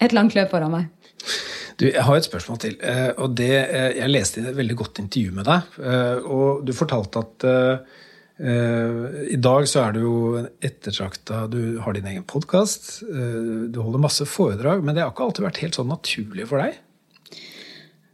et 0.06 0.16
langt 0.16 0.38
løp 0.38 0.54
foran 0.54 0.72
meg. 0.80 0.92
Du, 1.76 1.90
Jeg 1.90 2.06
har 2.08 2.16
et 2.16 2.24
spørsmål 2.24 2.60
til. 2.64 2.78
eh, 2.88 3.10
og 3.20 3.34
det, 3.36 3.52
eh, 3.68 3.92
Jeg 3.98 4.12
leste 4.14 4.40
et 4.46 4.56
veldig 4.56 4.76
godt 4.80 5.02
intervju 5.04 5.34
med 5.36 5.44
deg. 5.50 5.74
eh, 5.84 6.22
Og 6.24 6.62
du 6.64 6.72
fortalte 6.78 7.20
at 7.26 7.46
eh, 7.50 7.98
eh, 8.40 9.02
i 9.36 9.40
dag 9.42 9.68
så 9.68 9.82
er 9.88 9.98
du 9.98 10.00
jo 10.06 10.16
ettertrakta 10.64 11.42
Du 11.52 11.80
har 11.84 11.98
din 11.98 12.08
egen 12.14 12.24
podkast, 12.24 13.02
du 13.10 13.82
holder 13.82 14.00
masse 14.06 14.24
foredrag, 14.30 14.84
men 14.84 14.96
det 14.96 15.04
har 15.04 15.12
ikke 15.12 15.28
alltid 15.28 15.48
vært 15.50 15.62
helt 15.66 15.76
sånn 15.82 15.92
naturlig 15.92 16.48
for 16.48 16.64
deg? 16.64 16.80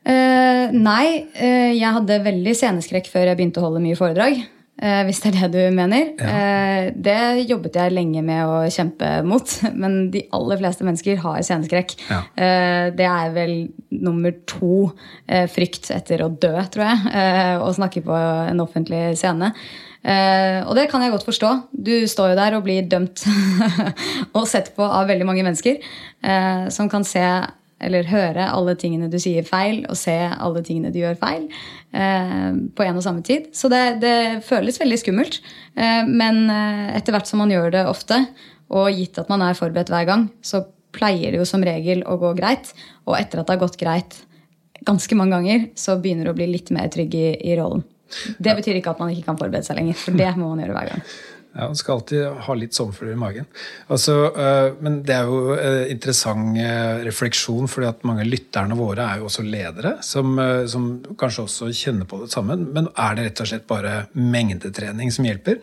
Eh, 0.01 0.71
nei, 0.73 1.05
uh, 1.37 1.71
jeg 1.75 1.93
hadde 1.97 2.23
veldig 2.25 2.55
sceneskrekk 2.57 3.11
før 3.11 3.29
jeg 3.29 3.37
begynte 3.37 3.61
å 3.61 3.67
holde 3.67 3.83
mye 3.83 3.99
foredrag. 3.99 4.41
Uh, 4.81 5.03
hvis 5.05 5.19
det 5.21 5.29
er 5.29 5.51
det 5.51 5.67
du 5.69 5.75
mener. 5.77 6.07
Eh, 6.25 6.87
det 6.97 7.43
jobbet 7.45 7.75
jeg 7.77 7.93
lenge 7.93 8.23
med 8.25 8.49
å 8.49 8.63
kjempe 8.73 9.11
mot. 9.27 9.53
Men 9.83 10.07
de 10.13 10.23
aller 10.33 10.61
fleste 10.63 10.87
mennesker 10.87 11.21
har 11.21 11.43
sceneskrekk. 11.45 11.93
Ja. 12.09 12.23
Det 12.97 13.05
er 13.05 13.35
vel 13.35 13.55
nummer 13.93 14.33
to 14.49 14.89
frykt 15.53 15.91
etter 15.93 16.25
å 16.25 16.31
dø, 16.33 16.55
tror 16.73 16.87
jeg. 16.87 17.61
Å 17.61 17.69
snakke 17.77 18.01
på 18.05 18.17
en 18.17 18.63
offentlig 18.63 19.11
scene. 19.21 19.53
Uh, 20.01 20.65
og 20.65 20.73
det 20.73 20.87
kan 20.89 21.03
jeg 21.03 21.13
godt 21.13 21.27
forstå. 21.27 21.49
Du 21.69 21.93
står 22.09 22.31
jo 22.31 22.37
der 22.39 22.55
og 22.57 22.63
blir 22.65 22.87
dømt 22.89 23.21
og 24.37 24.47
sett 24.49 24.71
på 24.73 24.81
av 24.81 25.05
veldig 25.11 25.27
mange 25.29 25.45
mennesker 25.45 25.77
uh, 25.77 26.65
som 26.73 26.89
kan 26.89 27.05
se 27.05 27.21
eller 27.81 28.09
høre 28.09 28.47
alle 28.51 28.75
tingene 28.79 29.09
du 29.11 29.17
sier 29.21 29.45
feil, 29.47 29.83
og 29.89 29.97
se 29.99 30.15
alle 30.31 30.63
tingene 30.65 30.93
du 30.93 30.99
gjør 31.01 31.19
feil 31.21 31.47
eh, 31.49 32.49
på 32.75 32.85
en 32.85 32.99
og 32.99 33.05
samme 33.05 33.25
tid. 33.27 33.49
Så 33.57 33.71
det, 33.71 34.01
det 34.03 34.15
føles 34.47 34.79
veldig 34.81 34.99
skummelt. 35.01 35.39
Eh, 35.75 36.03
men 36.07 36.43
eh, 36.51 36.91
etter 36.99 37.15
hvert 37.15 37.29
som 37.29 37.41
man 37.43 37.53
gjør 37.53 37.73
det 37.75 37.85
ofte, 37.89 38.23
og 38.71 38.91
gitt 38.95 39.19
at 39.19 39.31
man 39.31 39.43
er 39.43 39.57
forberedt 39.57 39.91
hver 39.91 40.07
gang, 40.07 40.29
så 40.45 40.63
pleier 40.95 41.33
det 41.33 41.41
jo 41.41 41.47
som 41.47 41.63
regel 41.63 42.05
å 42.07 42.17
gå 42.21 42.33
greit. 42.37 42.73
Og 43.07 43.17
etter 43.19 43.41
at 43.41 43.49
det 43.49 43.57
har 43.57 43.63
gått 43.65 43.79
greit 43.81 44.21
ganske 44.87 45.17
mange 45.17 45.37
ganger, 45.37 45.67
så 45.77 45.97
begynner 46.01 46.27
du 46.27 46.33
å 46.33 46.37
bli 46.37 46.47
litt 46.49 46.71
mer 46.73 46.89
trygg 46.91 47.15
i, 47.17 47.27
i 47.51 47.57
rollen. 47.59 47.83
Det 48.41 48.55
betyr 48.57 48.79
ikke 48.79 48.91
at 48.91 48.99
man 48.99 49.11
ikke 49.13 49.29
kan 49.29 49.37
forberede 49.39 49.63
seg 49.67 49.77
lenger, 49.79 49.97
for 49.99 50.17
det 50.17 50.31
må 50.37 50.49
man 50.51 50.63
gjøre 50.63 50.75
hver 50.75 50.89
gang. 50.91 51.03
Ja, 51.51 51.67
Man 51.67 51.75
skal 51.75 51.97
alltid 51.97 52.25
ha 52.45 52.53
litt 52.55 52.77
sommerfugler 52.77 53.15
i 53.15 53.19
magen. 53.19 53.47
Altså, 53.91 54.13
øh, 54.31 54.77
men 54.79 55.01
det 55.07 55.17
er 55.17 55.27
jo 55.27 55.55
en 55.55 55.91
interessant 55.91 56.55
øh, 56.63 57.01
refleksjon, 57.07 57.67
fordi 57.71 57.89
at 57.89 58.05
mange 58.07 58.23
av 58.23 58.31
lytterne 58.31 58.77
våre 58.79 59.07
er 59.07 59.19
jo 59.19 59.27
også 59.27 59.43
ledere, 59.43 59.97
som, 60.05 60.39
som 60.71 60.87
kanskje 61.19 61.45
også 61.47 61.71
kjenner 61.75 62.07
på 62.07 62.21
det 62.23 62.31
sammen. 62.31 62.69
Men 62.71 62.87
er 62.95 63.17
det 63.17 63.27
rett 63.27 63.43
og 63.43 63.51
slett 63.51 63.67
bare 63.69 64.05
mengdetrening 64.15 65.11
som 65.11 65.27
hjelper? 65.27 65.59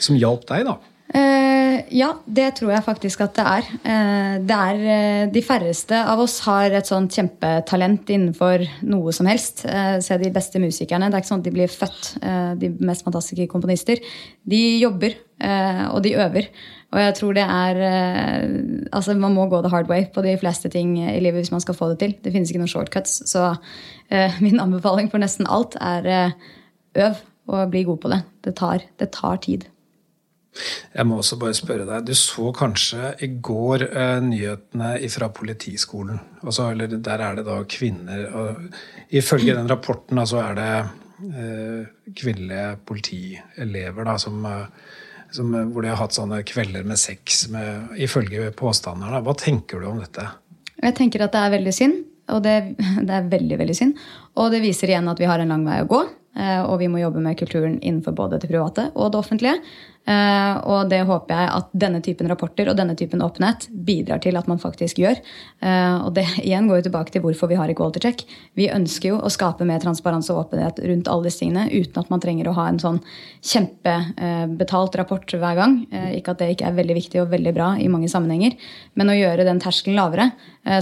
Som 0.00 0.20
hjalp 0.20 0.44
deg, 0.52 0.68
da? 0.68 0.78
Eh, 1.10 1.80
ja, 1.98 2.12
det 2.22 2.52
tror 2.60 2.70
jeg 2.70 2.86
faktisk 2.86 3.22
at 3.24 3.38
det 3.38 3.44
er. 3.50 3.68
Eh, 3.82 4.34
det 4.46 4.56
er 4.56 4.82
eh, 4.94 5.22
de 5.32 5.42
færreste 5.42 5.98
av 5.98 6.20
oss 6.22 6.36
har 6.44 6.70
et 6.76 6.86
sånt 6.86 7.16
kjempetalent 7.16 8.12
innenfor 8.14 8.62
noe 8.86 9.14
som 9.14 9.26
helst. 9.30 9.64
Se 9.64 10.18
de 10.20 10.30
beste 10.34 10.62
musikerne. 10.62 11.08
Det 11.10 11.18
er 11.18 11.24
ikke 11.24 11.32
sånn 11.32 11.42
at 11.42 11.48
de 11.48 11.54
blir 11.54 11.72
født, 11.72 12.12
de 12.60 12.70
mest 12.86 13.06
fantastiske 13.06 13.48
komponister. 13.50 13.98
De 14.46 14.60
jobber, 14.78 15.16
og 15.90 16.02
de 16.04 16.14
øver. 16.20 16.46
Og 16.90 17.00
jeg 17.00 17.14
tror 17.16 17.34
det 17.36 17.44
er 17.44 17.78
Altså, 18.90 19.14
man 19.14 19.34
må 19.34 19.46
gå 19.48 19.60
the 19.62 19.70
hard 19.70 19.88
way 19.88 20.06
på 20.12 20.22
de 20.26 20.36
fleste 20.40 20.70
ting 20.70 20.96
i 20.98 21.20
livet 21.22 21.44
hvis 21.44 21.52
man 21.54 21.62
skal 21.62 21.76
få 21.78 21.90
det 21.92 22.00
til. 22.02 22.14
Det 22.22 22.32
finnes 22.34 22.50
ikke 22.50 22.62
noen 22.62 22.72
shortcuts. 22.72 23.22
Så 23.30 23.54
min 24.44 24.60
anbefaling 24.60 25.10
for 25.10 25.22
nesten 25.22 25.48
alt 25.48 25.78
er 25.80 26.34
øv 26.98 27.20
og 27.50 27.70
bli 27.70 27.84
god 27.88 28.02
på 28.02 28.14
det. 28.14 28.22
Det 28.44 28.56
tar, 28.58 28.86
det 28.98 29.12
tar 29.16 29.42
tid. 29.46 29.68
Jeg 30.90 31.06
må 31.06 31.20
også 31.20 31.38
bare 31.38 31.54
spørre 31.54 31.86
deg, 31.86 32.08
Du 32.08 32.14
så 32.18 32.50
kanskje 32.56 33.12
i 33.22 33.28
går 33.38 33.84
eh, 33.86 34.16
nyhetene 34.24 34.96
fra 35.12 35.28
Politiskolen. 35.34 36.18
Altså, 36.42 36.70
eller 36.72 36.90
Der 36.90 37.22
er 37.22 37.38
det 37.38 37.46
da 37.46 37.60
kvinner 37.70 38.24
og 38.34 38.64
Ifølge 39.10 39.54
den 39.54 39.70
rapporten 39.70 40.18
da, 40.18 40.26
så 40.26 40.42
er 40.42 40.58
det 40.58 40.72
eh, 41.34 41.86
kvinnelige 42.18 42.76
politielever 42.86 44.06
da, 44.06 44.16
som, 44.18 44.44
eh, 44.46 44.66
som, 45.30 45.54
eh, 45.54 45.66
hvor 45.66 45.82
de 45.82 45.90
har 45.90 45.98
hatt 45.98 46.14
sånne 46.14 46.42
kvelder 46.46 46.86
med 46.86 46.98
sex, 46.98 47.48
med, 47.50 47.90
ifølge 47.98 48.50
påstanderne. 48.54 49.22
Hva 49.26 49.34
tenker 49.38 49.80
du 49.80 49.88
om 49.90 49.98
dette? 50.02 50.28
Jeg 50.80 50.96
tenker 50.98 51.26
at 51.26 51.34
det 51.34 51.42
er 51.42 51.58
veldig 51.58 51.74
synd. 51.74 51.98
Og 52.30 52.42
det, 52.44 52.56
det 53.06 53.16
er 53.16 53.30
veldig, 53.30 53.58
veldig 53.58 53.76
synd. 53.76 53.98
Og 54.38 54.50
det 54.54 54.62
viser 54.62 54.92
igjen 54.92 55.10
at 55.10 55.18
vi 55.18 55.30
har 55.30 55.42
en 55.42 55.54
lang 55.54 55.66
vei 55.66 55.82
å 55.82 55.90
gå. 55.90 56.04
Eh, 56.40 56.62
Og 56.64 56.78
vi 56.80 56.88
må 56.88 57.02
jobbe 57.02 57.20
med 57.22 57.38
kulturen 57.38 57.78
innenfor 57.80 58.16
både 58.16 58.40
det 58.40 58.50
private 58.50 58.90
og 58.94 59.12
det 59.12 59.20
offentlige. 59.20 59.60
Eh, 60.08 60.56
Og 60.64 60.88
det 60.88 61.02
håper 61.06 61.34
jeg 61.36 61.50
at 61.58 61.72
denne 61.76 62.00
typen 62.00 62.28
rapporter 62.30 62.70
og 62.70 62.76
denne 62.78 62.96
typen 62.96 63.20
åpenhet 63.20 63.68
bidrar 63.70 64.20
til 64.24 64.36
at 64.40 64.48
man 64.48 64.58
faktisk 64.58 64.98
gjør. 65.02 65.20
Eh, 65.60 65.96
Og 66.06 66.14
det 66.16 66.26
igjen 66.46 66.68
går 66.68 66.80
jo 66.80 66.86
tilbake 66.88 67.12
til 67.12 67.24
hvorfor 67.24 67.50
vi 67.50 67.58
har 67.60 67.68
equality 67.68 68.00
check. 68.00 68.24
Vi 68.56 68.70
ønsker 68.72 69.12
jo 69.12 69.20
å 69.20 69.30
skape 69.32 69.66
mer 69.68 69.82
transparens 69.84 70.30
og 70.32 70.46
åpenhet 70.46 70.80
rundt 70.88 71.08
alle 71.08 71.28
disse 71.28 71.44
tingene 71.44 71.68
uten 71.70 72.00
at 72.00 72.10
man 72.10 72.22
trenger 72.22 72.48
å 72.48 72.56
ha 72.56 72.68
en 72.70 72.80
sånn 72.80 73.00
kjempebetalt 73.44 74.96
rapport 74.98 75.36
hver 75.36 75.58
gang. 75.58 75.76
Ikke 76.16 76.34
at 76.34 76.40
det 76.40 76.50
ikke 76.54 76.68
er 76.68 76.78
veldig 76.78 76.96
viktig 76.96 77.20
og 77.22 77.30
veldig 77.32 77.52
bra 77.56 77.72
i 77.80 77.88
mange 77.92 78.08
sammenhenger, 78.10 78.56
men 78.98 79.12
å 79.12 79.16
gjøre 79.16 79.46
den 79.48 79.60
terskelen 79.62 79.98
lavere, 79.98 80.30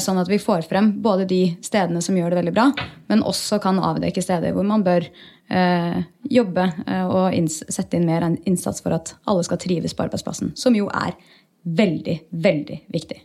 sånn 0.03 0.21
at 0.21 0.31
vi 0.31 0.41
får 0.43 0.67
frem 0.69 0.93
både 1.03 1.27
de 1.31 1.43
stedene 1.65 2.03
som 2.05 2.17
gjør 2.19 2.35
det 2.35 2.41
veldig 2.43 2.55
bra, 2.57 2.69
men 3.11 3.25
også 3.27 3.61
kan 3.63 3.81
avdekke 3.83 4.23
steder 4.25 4.55
hvor 4.57 4.67
man 4.69 4.85
bør 4.87 5.07
jobbe 5.49 6.67
eh, 6.87 7.07
og 7.09 7.49
sette 7.49 7.97
inn 7.97 8.07
mer 8.09 8.27
innsats 8.45 8.83
for 8.85 8.97
at 8.97 9.15
alle 9.29 9.45
skal 9.47 9.61
trives 9.63 9.97
på 9.97 10.05
arbeidsplassen. 10.05 10.53
Som 10.59 10.77
jo 10.77 10.91
er 10.93 11.17
veldig, 11.65 12.19
veldig 12.31 12.83
viktig. 12.93 13.23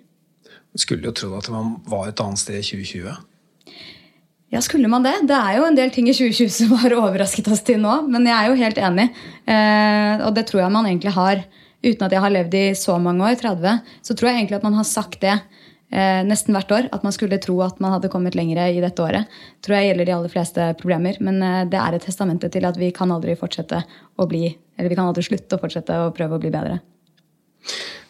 Skulle 0.79 1.11
jo 1.11 1.13
tro 1.15 1.35
at 1.37 1.49
man 1.53 1.77
var 1.89 2.09
et 2.09 2.23
annet 2.23 2.41
sted 2.41 2.57
i 2.59 2.65
2020. 2.65 3.17
Ja, 4.53 4.61
skulle 4.61 4.89
man 4.89 5.05
det? 5.05 5.15
Det 5.29 5.33
er 5.33 5.57
jo 5.57 5.65
en 5.65 5.77
del 5.77 5.89
ting 5.93 6.07
i 6.09 6.13
2020 6.13 6.51
som 6.53 6.73
har 6.83 6.93
overrasket 6.93 7.47
oss 7.53 7.63
til 7.65 7.79
nå. 7.81 8.03
Men 8.05 8.27
jeg 8.29 8.35
er 8.37 8.49
jo 8.51 8.59
helt 8.59 8.79
enig. 8.89 9.07
Eh, 9.49 10.23
og 10.27 10.33
det 10.37 10.45
tror 10.49 10.63
jeg 10.63 10.73
man 10.75 10.89
egentlig 10.89 11.13
har, 11.15 11.43
uten 11.83 12.05
at 12.05 12.13
jeg 12.13 12.23
har 12.23 12.33
levd 12.33 12.57
i 12.59 12.65
så 12.77 12.99
mange 13.01 13.25
år, 13.25 13.37
30, 13.41 13.95
så 14.05 14.15
tror 14.15 14.29
jeg 14.29 14.43
egentlig 14.43 14.59
at 14.59 14.67
man 14.67 14.77
har 14.77 14.87
sagt 14.87 15.19
det 15.25 15.39
eh, 15.93 16.21
nesten 16.27 16.55
hvert 16.57 16.73
år. 16.73 16.89
At 16.95 17.05
man 17.05 17.15
skulle 17.15 17.39
tro 17.41 17.59
at 17.65 17.79
man 17.83 17.95
hadde 17.95 18.11
kommet 18.13 18.35
lenger 18.37 18.61
i 18.67 18.81
dette 18.83 19.03
året. 19.03 19.29
Tror 19.63 19.77
jeg 19.77 19.91
gjelder 19.91 20.09
de 20.09 20.15
aller 20.17 20.33
fleste 20.33 20.69
problemer. 20.81 21.19
Men 21.23 21.41
eh, 21.45 21.61
det 21.69 21.79
er 21.79 21.97
et 21.97 22.07
testamente 22.09 22.49
til 22.53 22.67
at 22.69 22.79
vi 22.79 22.91
kan 22.95 23.13
aldri 23.13 23.37
fortsette 23.39 23.83
å 24.17 24.29
bli 24.29 24.47
Eller 24.73 24.89
vi 24.89 24.95
kan 24.97 25.05
aldri 25.05 25.21
slutte 25.21 25.53
å 25.53 25.61
fortsette 25.61 25.99
å 26.01 26.13
prøve 26.17 26.39
å 26.39 26.41
bli 26.41 26.49
bedre. 26.53 26.79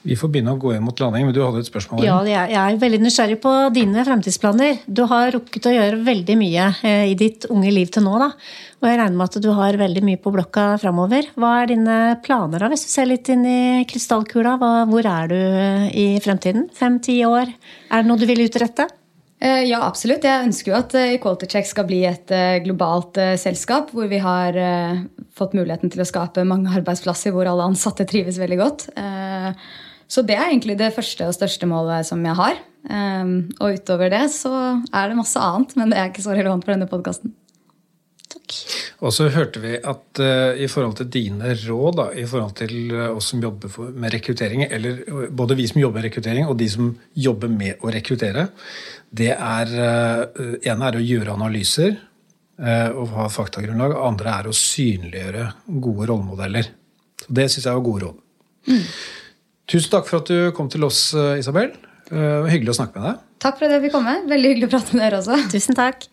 Vi 0.03 0.17
får 0.19 0.31
begynne 0.33 0.51
å 0.51 0.59
gå 0.59 0.73
inn 0.75 0.83
mot 0.83 0.99
landing, 0.99 1.29
men 1.29 1.35
du 1.35 1.39
hadde 1.39 1.61
et 1.63 1.67
spørsmål? 1.69 2.01
Ja, 2.03 2.17
jeg 2.27 2.55
er 2.59 2.79
veldig 2.81 2.97
nysgjerrig 3.05 3.37
på 3.43 3.51
dine 3.71 4.03
fremtidsplaner. 4.03 4.81
Du 4.83 5.05
har 5.07 5.29
rukket 5.31 5.69
å 5.69 5.71
gjøre 5.71 6.01
veldig 6.03 6.35
mye 6.41 6.65
eh, 6.83 7.05
i 7.13 7.13
ditt 7.15 7.47
unge 7.47 7.71
liv 7.71 7.91
til 7.93 8.03
nå, 8.03 8.17
da. 8.19 8.27
Og 8.83 8.89
jeg 8.89 8.99
regner 8.99 9.15
med 9.15 9.29
at 9.29 9.45
du 9.45 9.47
har 9.55 9.77
veldig 9.79 10.03
mye 10.03 10.19
på 10.19 10.33
blokka 10.35 10.65
framover. 10.81 11.29
Hva 11.39 11.53
er 11.61 11.71
dine 11.71 11.99
planer, 12.25 12.59
da, 12.65 12.67
hvis 12.73 12.83
du 12.83 12.91
ser 12.91 13.07
litt 13.07 13.31
inn 13.31 13.45
i 13.47 13.61
krystallkula? 13.87 14.57
Hvor 14.91 15.07
er 15.07 15.31
du 15.31 15.37
eh, 15.39 15.87
i 15.95 16.05
fremtiden? 16.25 16.67
Fem-ti 16.75 17.21
år? 17.29 17.53
Er 17.87 18.03
det 18.03 18.11
noe 18.11 18.19
du 18.19 18.27
vil 18.27 18.43
utrette? 18.43 18.89
Eh, 19.39 19.63
Ja, 19.69 19.85
absolutt. 19.87 20.27
Jeg 20.27 20.49
ønsker 20.49 20.73
jo 20.73 20.77
at 20.81 20.97
Equality 20.99 21.47
Check 21.55 21.71
skal 21.71 21.87
bli 21.87 22.01
et 22.11 22.35
globalt 22.67 23.21
selskap 23.39 23.95
hvor 23.95 24.11
vi 24.11 24.19
har 24.19 24.59
fått 25.31 25.55
muligheten 25.55 25.95
til 25.95 26.03
å 26.03 26.09
skape 26.11 26.43
mange 26.43 26.75
arbeidsplasser 26.75 27.31
hvor 27.31 27.47
alle 27.47 27.71
ansatte 27.71 28.03
trives 28.11 28.35
veldig 28.43 28.59
godt. 28.59 28.87
Så 30.13 30.21
det 30.25 30.37
er 30.37 30.51
egentlig 30.51 30.77
det 30.77 30.93
første 30.93 31.25
og 31.25 31.33
største 31.33 31.69
målet 31.69 32.05
som 32.05 32.21
jeg 32.25 32.37
har. 32.37 32.59
Eh, 32.89 33.31
Og 33.57 33.79
utover 33.79 34.11
det 34.13 34.27
så 34.35 34.51
er 34.93 35.09
det 35.09 35.17
masse 35.17 35.39
annet, 35.41 35.73
men 35.79 35.89
det 35.89 35.97
er 35.99 36.11
ikke 36.11 36.25
så 36.25 36.35
relevant 36.35 36.65
for 36.65 36.75
denne 36.75 36.89
podkasten. 36.91 37.33
Takk. 38.33 38.55
Og 39.05 39.11
så 39.13 39.27
hørte 39.33 39.61
vi 39.61 39.75
at 39.77 40.21
uh, 40.23 40.55
i 40.57 40.65
forhold 40.71 40.95
til 40.97 41.09
dine 41.11 41.51
råd, 41.53 41.97
da, 41.99 42.05
i 42.17 42.23
forhold 42.29 42.55
til 42.57 42.73
uh, 42.95 43.11
oss 43.13 43.27
som 43.29 43.43
jobber 43.43 43.69
for, 43.69 43.91
med 43.93 44.13
rekruttering, 44.15 44.63
eller 44.73 45.03
uh, 45.05 45.25
både 45.29 45.57
vi 45.59 45.67
som 45.69 45.81
jobber 45.81 45.99
med 45.99 46.07
rekruttering 46.07 46.49
og 46.49 46.57
de 46.57 46.69
som 46.71 46.87
jobber 47.13 47.51
med 47.53 47.83
å 47.83 47.91
rekruttere, 47.93 48.47
det 49.13 49.29
er 49.35 49.75
uh, 49.75 50.55
ene 50.65 50.89
er 50.89 50.97
å 50.97 51.03
gjøre 51.03 51.35
analyser 51.35 51.91
eh, 51.93 52.89
og 52.89 53.11
ha 53.13 53.27
faktagrunnlag. 53.31 53.93
Andre 54.01 54.37
er 54.39 54.49
å 54.49 54.55
synliggjøre 54.57 55.49
gode 55.83 56.07
rollemodeller. 56.09 56.71
Så 57.21 57.35
det 57.37 57.49
syns 57.51 57.67
jeg 57.67 57.77
var 57.77 57.85
gode 57.85 58.07
råd. 58.07 58.79
Tusen 59.73 59.89
takk 59.89 60.05
for 60.05 60.21
at 60.21 60.29
du 60.29 60.51
kom 60.53 60.69
til 60.69 60.85
oss, 60.85 61.13
eh, 61.17 61.39
Isabel. 61.41 61.71
Eh, 62.11 62.45
Hyggelig 62.51 62.75
å 62.75 62.77
snakke 62.77 62.99
med 62.99 63.07
deg. 63.09 63.23
Takk 63.41 63.57
for 63.57 63.65
at 63.65 63.71
jeg 63.73 63.87
fikk 63.87 63.95
komme. 63.97 64.13
Veldig 64.29 64.51
hyggelig 64.53 64.69
å 64.69 64.73
prate 64.75 64.93
med 64.93 65.01
dere 65.07 65.17
også. 65.23 65.39
Tusen 65.49 65.73
takk. 65.79 66.05